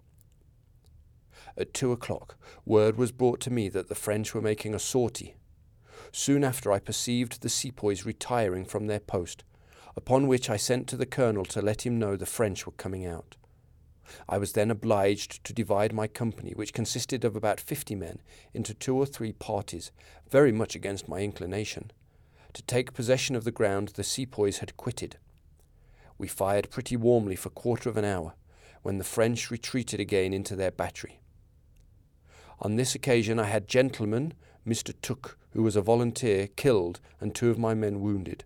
At 1.57 1.73
two 1.73 1.91
o'clock, 1.91 2.37
word 2.65 2.97
was 2.97 3.11
brought 3.11 3.41
to 3.41 3.51
me 3.51 3.67
that 3.69 3.89
the 3.89 3.95
French 3.95 4.33
were 4.33 4.41
making 4.41 4.73
a 4.73 4.79
sortie. 4.79 5.35
Soon 6.13 6.45
after, 6.45 6.71
I 6.71 6.79
perceived 6.79 7.41
the 7.41 7.49
sepoys 7.49 8.05
retiring 8.05 8.63
from 8.63 8.87
their 8.87 9.01
post, 9.01 9.43
upon 9.97 10.27
which 10.27 10.49
I 10.49 10.55
sent 10.55 10.87
to 10.87 10.97
the 10.97 11.05
colonel 11.05 11.43
to 11.45 11.61
let 11.61 11.85
him 11.85 11.99
know 11.99 12.15
the 12.15 12.25
French 12.25 12.65
were 12.65 12.71
coming 12.71 13.05
out. 13.05 13.35
I 14.27 14.37
was 14.37 14.53
then 14.53 14.71
obliged 14.71 15.43
to 15.43 15.53
divide 15.53 15.93
my 15.93 16.07
company, 16.07 16.51
which 16.51 16.73
consisted 16.73 17.23
of 17.23 17.35
about 17.35 17.59
fifty 17.59 17.95
men, 17.95 18.21
into 18.53 18.73
two 18.73 18.95
or 18.95 19.05
three 19.05 19.31
parties, 19.31 19.91
very 20.29 20.51
much 20.51 20.75
against 20.75 21.07
my 21.07 21.19
inclination, 21.19 21.91
to 22.53 22.61
take 22.63 22.93
possession 22.93 23.35
of 23.35 23.43
the 23.43 23.51
ground 23.51 23.89
the 23.89 24.03
sepoys 24.03 24.59
had 24.59 24.77
quitted. 24.77 25.17
We 26.17 26.27
fired 26.27 26.69
pretty 26.69 26.97
warmly 26.97 27.35
for 27.35 27.49
quarter 27.49 27.89
of 27.89 27.97
an 27.97 28.05
hour, 28.05 28.33
when 28.81 28.97
the 28.97 29.03
French 29.03 29.49
retreated 29.51 29.99
again 29.99 30.33
into 30.33 30.55
their 30.55 30.71
battery. 30.71 31.19
On 32.59 32.75
this 32.75 32.93
occasion, 32.93 33.39
I 33.39 33.45
had 33.45 33.67
gentlemen, 33.67 34.33
Mr. 34.67 34.93
Took, 35.01 35.37
who 35.51 35.63
was 35.63 35.75
a 35.75 35.81
volunteer, 35.81 36.47
killed, 36.47 36.99
and 37.19 37.33
two 37.33 37.49
of 37.49 37.57
my 37.57 37.73
men 37.73 38.01
wounded. 38.01 38.43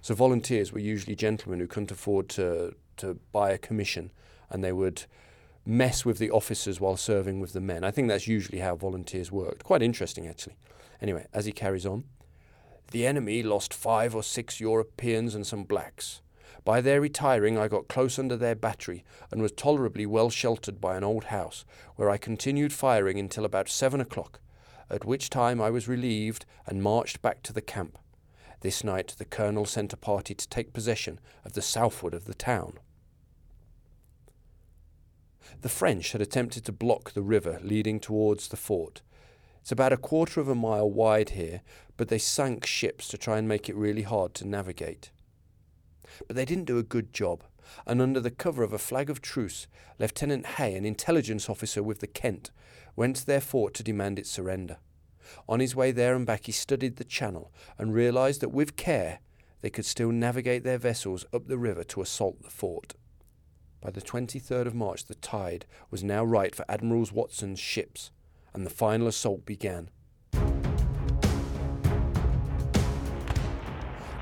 So 0.00 0.14
volunteers 0.14 0.72
were 0.72 0.78
usually 0.78 1.16
gentlemen 1.16 1.60
who 1.60 1.66
couldn't 1.66 1.90
afford 1.90 2.28
to, 2.30 2.74
to 2.98 3.18
buy 3.32 3.50
a 3.50 3.58
commission, 3.58 4.12
and 4.50 4.62
they 4.62 4.72
would 4.72 5.04
mess 5.64 6.04
with 6.04 6.18
the 6.18 6.30
officers 6.30 6.80
while 6.80 6.96
serving 6.96 7.40
with 7.40 7.52
the 7.52 7.60
men. 7.60 7.84
I 7.84 7.90
think 7.90 8.08
that's 8.08 8.26
usually 8.26 8.60
how 8.60 8.76
volunteers 8.76 9.30
worked. 9.30 9.64
Quite 9.64 9.82
interesting, 9.82 10.26
actually. 10.26 10.56
Anyway, 11.00 11.26
as 11.32 11.44
he 11.44 11.52
carries 11.52 11.86
on, 11.86 12.04
the 12.90 13.06
enemy 13.06 13.42
lost 13.42 13.74
five 13.74 14.14
or 14.14 14.22
six 14.22 14.60
Europeans 14.60 15.34
and 15.34 15.46
some 15.46 15.64
blacks. 15.64 16.22
By 16.64 16.80
their 16.80 17.00
retiring, 17.00 17.58
I 17.58 17.68
got 17.68 17.88
close 17.88 18.18
under 18.18 18.36
their 18.36 18.54
battery 18.54 19.04
and 19.30 19.40
was 19.40 19.52
tolerably 19.52 20.06
well 20.06 20.30
sheltered 20.30 20.80
by 20.80 20.96
an 20.96 21.04
old 21.04 21.24
house, 21.24 21.64
where 21.96 22.10
I 22.10 22.16
continued 22.16 22.72
firing 22.72 23.18
until 23.18 23.44
about 23.44 23.68
seven 23.68 24.00
o'clock, 24.00 24.40
at 24.90 25.04
which 25.04 25.30
time 25.30 25.60
I 25.60 25.70
was 25.70 25.88
relieved 25.88 26.46
and 26.66 26.82
marched 26.82 27.22
back 27.22 27.42
to 27.44 27.52
the 27.52 27.60
camp. 27.60 27.98
This 28.60 28.82
night 28.82 29.14
the 29.18 29.24
colonel 29.24 29.66
sent 29.66 29.92
a 29.92 29.96
party 29.96 30.34
to 30.34 30.48
take 30.48 30.72
possession 30.72 31.20
of 31.44 31.52
the 31.52 31.62
southward 31.62 32.14
of 32.14 32.24
the 32.24 32.34
town. 32.34 32.78
The 35.60 35.68
French 35.68 36.12
had 36.12 36.20
attempted 36.20 36.64
to 36.64 36.72
block 36.72 37.12
the 37.12 37.22
river 37.22 37.60
leading 37.62 38.00
towards 38.00 38.48
the 38.48 38.56
fort. 38.56 39.02
It's 39.60 39.72
about 39.72 39.92
a 39.92 39.98
quarter 39.98 40.40
of 40.40 40.48
a 40.48 40.54
mile 40.54 40.90
wide 40.90 41.30
here, 41.30 41.62
but 41.96 42.08
they 42.08 42.18
sank 42.18 42.64
ships 42.64 43.08
to 43.08 43.18
try 43.18 43.38
and 43.38 43.48
make 43.48 43.68
it 43.68 43.76
really 43.76 44.02
hard 44.02 44.34
to 44.34 44.46
navigate. 44.46 45.10
But 46.26 46.36
they 46.36 46.44
didn't 46.44 46.64
do 46.64 46.78
a 46.78 46.82
good 46.82 47.12
job, 47.12 47.44
and 47.86 48.00
under 48.00 48.20
the 48.20 48.30
cover 48.30 48.62
of 48.62 48.72
a 48.72 48.78
flag 48.78 49.10
of 49.10 49.20
truce, 49.20 49.66
Lieutenant 49.98 50.46
Hay, 50.56 50.74
an 50.74 50.84
intelligence 50.84 51.50
officer 51.50 51.82
with 51.82 52.00
the 52.00 52.06
Kent, 52.06 52.50
went 52.96 53.16
to 53.16 53.26
their 53.26 53.40
fort 53.40 53.74
to 53.74 53.82
demand 53.82 54.18
its 54.18 54.30
surrender. 54.30 54.78
On 55.48 55.60
his 55.60 55.76
way 55.76 55.92
there 55.92 56.14
and 56.14 56.24
back, 56.24 56.46
he 56.46 56.52
studied 56.52 56.96
the 56.96 57.04
channel 57.04 57.52
and 57.76 57.94
realized 57.94 58.40
that 58.40 58.48
with 58.48 58.76
care 58.76 59.20
they 59.60 59.70
could 59.70 59.84
still 59.84 60.12
navigate 60.12 60.64
their 60.64 60.78
vessels 60.78 61.26
up 61.32 61.46
the 61.46 61.58
river 61.58 61.84
to 61.84 62.00
assault 62.00 62.42
the 62.42 62.50
fort. 62.50 62.94
By 63.80 63.90
the 63.90 64.00
23rd 64.00 64.66
of 64.66 64.74
March, 64.74 65.04
the 65.04 65.14
tide 65.14 65.64
was 65.90 66.02
now 66.02 66.24
right 66.24 66.52
for 66.54 66.64
Admiral 66.68 67.06
Watson's 67.12 67.60
ships, 67.60 68.10
and 68.52 68.66
the 68.66 68.70
final 68.70 69.06
assault 69.06 69.46
began. 69.46 69.90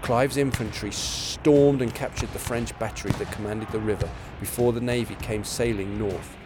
Clive's 0.02 0.36
infantry 0.36 0.92
stormed 0.92 1.80
and 1.80 1.92
captured 1.94 2.30
the 2.32 2.38
French 2.38 2.78
battery 2.78 3.12
that 3.12 3.32
commanded 3.32 3.68
the 3.70 3.80
river 3.80 4.08
before 4.40 4.72
the 4.72 4.80
navy 4.80 5.16
came 5.16 5.42
sailing 5.42 5.98
north, 5.98 6.36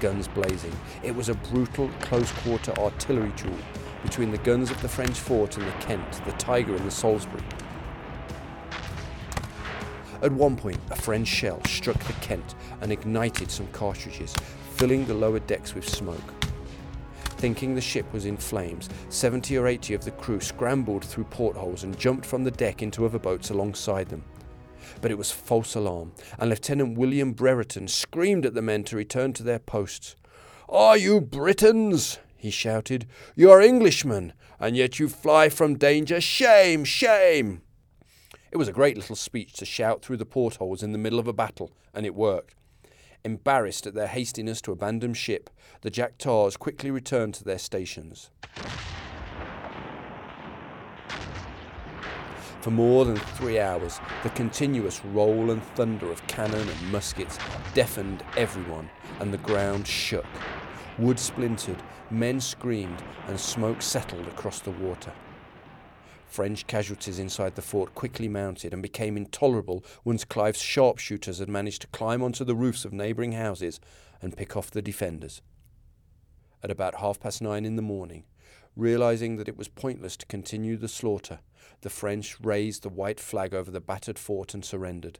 guns 0.00 0.26
blazing. 0.26 0.72
It 1.04 1.14
was 1.14 1.28
a 1.28 1.34
brutal 1.34 1.88
close 2.00 2.32
quarter 2.32 2.72
artillery 2.72 3.32
duel 3.36 3.56
between 4.02 4.32
the 4.32 4.38
guns 4.38 4.70
of 4.72 4.82
the 4.82 4.88
French 4.88 5.18
fort 5.18 5.56
and 5.56 5.66
the 5.66 5.72
Kent, 5.78 6.20
the 6.26 6.32
Tiger, 6.32 6.74
and 6.74 6.84
the 6.84 6.90
Salisbury. 6.90 7.42
At 10.22 10.32
one 10.32 10.56
point, 10.56 10.78
a 10.90 10.96
French 10.96 11.28
shell 11.28 11.62
struck 11.64 11.98
the 12.04 12.12
Kent 12.14 12.54
and 12.80 12.90
ignited 12.90 13.50
some 13.50 13.66
cartridges, 13.68 14.34
filling 14.74 15.04
the 15.04 15.14
lower 15.14 15.40
decks 15.40 15.74
with 15.74 15.88
smoke. 15.88 16.34
Thinking 17.38 17.74
the 17.74 17.82
ship 17.82 18.10
was 18.14 18.24
in 18.24 18.38
flames, 18.38 18.88
70 19.10 19.58
or 19.58 19.66
80 19.66 19.92
of 19.92 20.04
the 20.04 20.10
crew 20.12 20.40
scrambled 20.40 21.04
through 21.04 21.24
portholes 21.24 21.84
and 21.84 21.98
jumped 21.98 22.24
from 22.24 22.44
the 22.44 22.50
deck 22.50 22.82
into 22.82 23.04
other 23.04 23.18
boats 23.18 23.50
alongside 23.50 24.08
them. 24.08 24.24
But 25.02 25.10
it 25.10 25.18
was 25.18 25.30
false 25.30 25.74
alarm, 25.74 26.12
and 26.38 26.48
Lieutenant 26.48 26.96
William 26.96 27.32
Brereton 27.32 27.88
screamed 27.88 28.46
at 28.46 28.54
the 28.54 28.62
men 28.62 28.84
to 28.84 28.96
return 28.96 29.34
to 29.34 29.42
their 29.42 29.58
posts. 29.58 30.16
Are 30.68 30.96
you 30.96 31.20
Britons? 31.20 32.18
he 32.36 32.50
shouted. 32.50 33.06
You 33.34 33.50
are 33.50 33.60
Englishmen, 33.60 34.32
and 34.58 34.76
yet 34.76 34.98
you 34.98 35.08
fly 35.08 35.50
from 35.50 35.76
danger. 35.76 36.20
Shame! 36.20 36.84
Shame! 36.84 37.60
It 38.56 38.58
was 38.58 38.68
a 38.68 38.72
great 38.72 38.96
little 38.96 39.16
speech 39.16 39.52
to 39.56 39.66
shout 39.66 40.00
through 40.00 40.16
the 40.16 40.24
portholes 40.24 40.82
in 40.82 40.92
the 40.92 40.98
middle 40.98 41.18
of 41.18 41.28
a 41.28 41.34
battle, 41.34 41.72
and 41.92 42.06
it 42.06 42.14
worked. 42.14 42.54
Embarrassed 43.22 43.86
at 43.86 43.92
their 43.92 44.06
hastiness 44.06 44.62
to 44.62 44.72
abandon 44.72 45.12
ship, 45.12 45.50
the 45.82 45.90
Jack 45.90 46.16
Tars 46.16 46.56
quickly 46.56 46.90
returned 46.90 47.34
to 47.34 47.44
their 47.44 47.58
stations. 47.58 48.30
For 52.62 52.70
more 52.70 53.04
than 53.04 53.16
three 53.16 53.60
hours, 53.60 54.00
the 54.22 54.30
continuous 54.30 55.04
roll 55.04 55.50
and 55.50 55.62
thunder 55.74 56.10
of 56.10 56.26
cannon 56.26 56.66
and 56.66 56.90
muskets 56.90 57.38
deafened 57.74 58.24
everyone, 58.38 58.88
and 59.20 59.34
the 59.34 59.38
ground 59.38 59.86
shook. 59.86 60.24
Wood 60.96 61.18
splintered, 61.18 61.82
men 62.08 62.40
screamed, 62.40 63.02
and 63.26 63.38
smoke 63.38 63.82
settled 63.82 64.26
across 64.28 64.60
the 64.60 64.70
water. 64.70 65.12
French 66.26 66.66
casualties 66.66 67.18
inside 67.18 67.54
the 67.54 67.62
fort 67.62 67.94
quickly 67.94 68.28
mounted 68.28 68.72
and 68.72 68.82
became 68.82 69.16
intolerable 69.16 69.84
once 70.04 70.24
Clive's 70.24 70.60
sharpshooters 70.60 71.38
had 71.38 71.48
managed 71.48 71.82
to 71.82 71.88
climb 71.88 72.22
onto 72.22 72.44
the 72.44 72.54
roofs 72.54 72.84
of 72.84 72.92
neighbouring 72.92 73.32
houses 73.32 73.80
and 74.20 74.36
pick 74.36 74.56
off 74.56 74.70
the 74.70 74.82
defenders. 74.82 75.40
At 76.62 76.70
about 76.70 76.96
half 76.96 77.20
past 77.20 77.40
nine 77.40 77.64
in 77.64 77.76
the 77.76 77.82
morning, 77.82 78.24
realizing 78.74 79.36
that 79.36 79.48
it 79.48 79.56
was 79.56 79.68
pointless 79.68 80.16
to 80.18 80.26
continue 80.26 80.76
the 80.76 80.88
slaughter, 80.88 81.40
the 81.80 81.90
French 81.90 82.38
raised 82.40 82.82
the 82.82 82.88
white 82.88 83.20
flag 83.20 83.54
over 83.54 83.70
the 83.70 83.80
battered 83.80 84.18
fort 84.18 84.52
and 84.52 84.64
surrendered. 84.64 85.18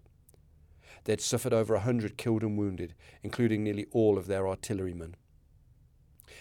They 1.05 1.13
had 1.13 1.21
suffered 1.21 1.53
over 1.53 1.75
a 1.75 1.81
hundred 1.81 2.19
killed 2.19 2.43
and 2.43 2.59
wounded, 2.59 2.95
including 3.23 3.63
nearly 3.63 3.87
all 3.93 4.19
of 4.19 4.27
their 4.27 4.49
artillerymen. 4.49 5.15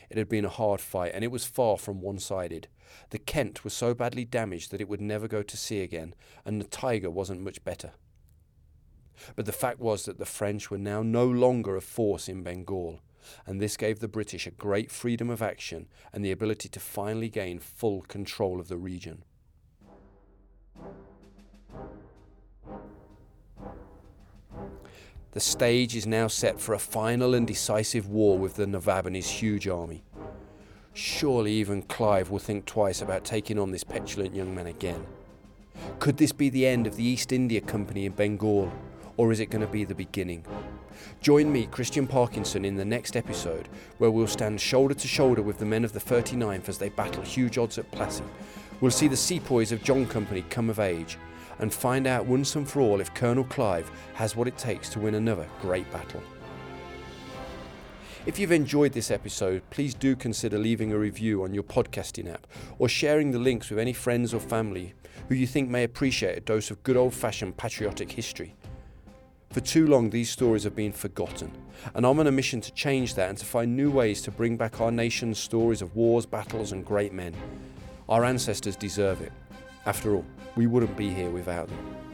It 0.10 0.18
had 0.18 0.28
been 0.28 0.46
a 0.46 0.50
hard 0.50 0.82
fight, 0.82 1.12
and 1.14 1.24
it 1.24 1.32
was 1.32 1.46
far 1.46 1.78
from 1.78 2.02
one 2.02 2.20
sided. 2.20 2.68
The 3.10 3.20
Kent 3.20 3.64
was 3.64 3.74
so 3.74 3.94
badly 3.94 4.26
damaged 4.26 4.72
that 4.72 4.82
it 4.82 4.90
would 4.90 5.02
never 5.02 5.28
go 5.28 5.44
to 5.44 5.58
sea 5.58 5.82
again, 5.82 6.16
and 6.44 6.60
the 6.60 6.68
Tiger 6.68 7.10
wasn't 7.10 7.42
much 7.42 7.64
better. 7.64 7.92
But 9.36 9.46
the 9.46 9.52
fact 9.52 9.80
was 9.80 10.06
that 10.06 10.18
the 10.18 10.26
French 10.26 10.70
were 10.70 10.78
now 10.78 11.02
no 11.02 11.26
longer 11.26 11.76
a 11.76 11.82
force 11.82 12.28
in 12.28 12.44
Bengal, 12.44 13.00
and 13.46 13.62
this 13.62 13.78
gave 13.78 14.00
the 14.00 14.08
British 14.08 14.46
a 14.46 14.52
great 14.52 14.92
freedom 14.92 15.30
of 15.30 15.42
action 15.42 15.88
and 16.14 16.24
the 16.24 16.32
ability 16.32 16.70
to 16.70 16.80
finally 16.80 17.30
gain 17.30 17.60
full 17.60 18.02
control 18.02 18.60
of 18.60 18.68
the 18.68 18.78
region. 18.78 19.24
The 25.32 25.42
stage 25.42 25.98
is 25.98 26.08
now 26.08 26.28
set 26.28 26.62
for 26.62 26.74
a 26.74 26.80
final 26.80 27.34
and 27.34 27.46
decisive 27.46 28.08
war 28.08 28.38
with 28.38 28.56
the 28.56 28.66
Nawab 28.66 29.06
and 29.06 29.18
his 29.18 29.30
huge 29.30 29.68
army. 29.68 30.06
Surely 30.98 31.52
even 31.52 31.82
Clive 31.82 32.30
will 32.30 32.40
think 32.40 32.64
twice 32.64 33.02
about 33.02 33.26
taking 33.26 33.60
on 33.60 33.72
this 33.72 33.84
petulant 33.84 34.34
young 34.34 34.56
man 34.56 34.68
again. 34.68 35.06
Could 36.00 36.16
this 36.16 36.32
be 36.32 36.48
the 36.48 36.66
end 36.66 36.88
of 36.88 36.96
the 36.96 37.04
East 37.04 37.34
India 37.34 37.60
Company 37.60 38.06
in 38.06 38.14
Bengal, 38.14 38.72
or 39.18 39.34
is 39.34 39.42
it 39.42 39.48
going 39.48 39.60
to 39.60 39.68
be 39.68 39.84
the 39.84 39.94
beginning? 39.94 40.46
Join 41.20 41.52
me, 41.52 41.66
Christian 41.66 42.08
Parkinson, 42.08 42.64
in 42.64 42.78
the 42.78 42.86
next 42.86 43.18
episode, 43.18 43.68
where 43.98 44.10
we'll 44.10 44.26
stand 44.26 44.62
shoulder 44.62 44.94
to 44.94 45.06
shoulder 45.06 45.42
with 45.42 45.58
the 45.58 45.66
men 45.66 45.84
of 45.84 45.92
the 45.92 46.00
39th 46.00 46.70
as 46.70 46.78
they 46.78 46.88
battle 46.88 47.24
huge 47.24 47.58
odds 47.58 47.78
at 47.78 47.92
Plassey. 47.92 48.24
We'll 48.80 48.90
see 48.90 49.10
the 49.10 49.18
sepoys 49.18 49.74
of 49.74 49.84
John 49.84 50.06
Company 50.06 50.46
come 50.50 50.70
of 50.70 50.80
age 50.80 51.18
and 51.60 51.74
find 51.74 52.08
out 52.08 52.26
once 52.26 52.56
and 52.56 52.70
for 52.70 52.80
all 52.80 53.02
if 53.02 53.14
Colonel 53.14 53.44
Clive 53.44 53.92
has 54.14 54.38
what 54.38 54.48
it 54.48 54.58
takes 54.58 54.88
to 54.92 55.02
win 55.02 55.16
another 55.16 55.48
great 55.62 55.92
battle. 55.92 56.24
If 58.26 58.40
you've 58.40 58.52
enjoyed 58.52 58.94
this 58.94 59.12
episode, 59.12 59.62
please 59.70 59.94
do 59.94 60.16
consider 60.16 60.58
leaving 60.58 60.92
a 60.92 60.98
review 60.98 61.44
on 61.44 61.54
your 61.54 61.62
podcasting 61.62 62.28
app 62.34 62.48
or 62.80 62.90
sharing 62.90 63.30
the 63.30 63.38
links 63.38 63.70
with 63.70 63.78
any 63.78 63.94
friends 63.94 64.34
or 64.34 64.40
family 64.40 64.96
who 65.30 65.36
you 65.36 65.46
think 65.46 65.70
may 65.70 65.84
appreciate 65.84 66.36
a 66.36 66.42
dose 66.42 66.72
of 66.72 66.82
good 66.82 66.98
old 66.98 67.14
fashioned 67.14 67.56
patriotic 67.56 68.12
history. 68.12 68.56
For 69.52 69.60
too 69.60 69.86
long, 69.86 70.10
these 70.10 70.32
stories 70.32 70.64
have 70.64 70.76
been 70.76 70.92
forgotten, 70.92 71.52
and 71.94 72.04
I'm 72.04 72.20
on 72.20 72.26
a 72.26 72.32
mission 72.32 72.62
to 72.62 72.74
change 72.74 73.14
that 73.14 73.30
and 73.30 73.38
to 73.38 73.46
find 73.46 73.78
new 73.78 73.92
ways 73.92 74.24
to 74.24 74.32
bring 74.32 74.58
back 74.58 74.82
our 74.82 74.92
nation's 74.92 75.38
stories 75.38 75.84
of 75.84 75.96
wars, 75.96 76.26
battles, 76.26 76.72
and 76.72 76.84
great 76.84 77.14
men. 77.14 77.36
Our 78.10 78.26
ancestors 78.26 78.76
deserve 78.76 79.22
it. 79.22 79.34
After 79.86 80.16
all, 80.16 80.26
we 80.56 80.66
wouldn't 80.66 80.98
be 80.98 81.14
here 81.14 81.30
without 81.30 81.68
them. 81.68 82.05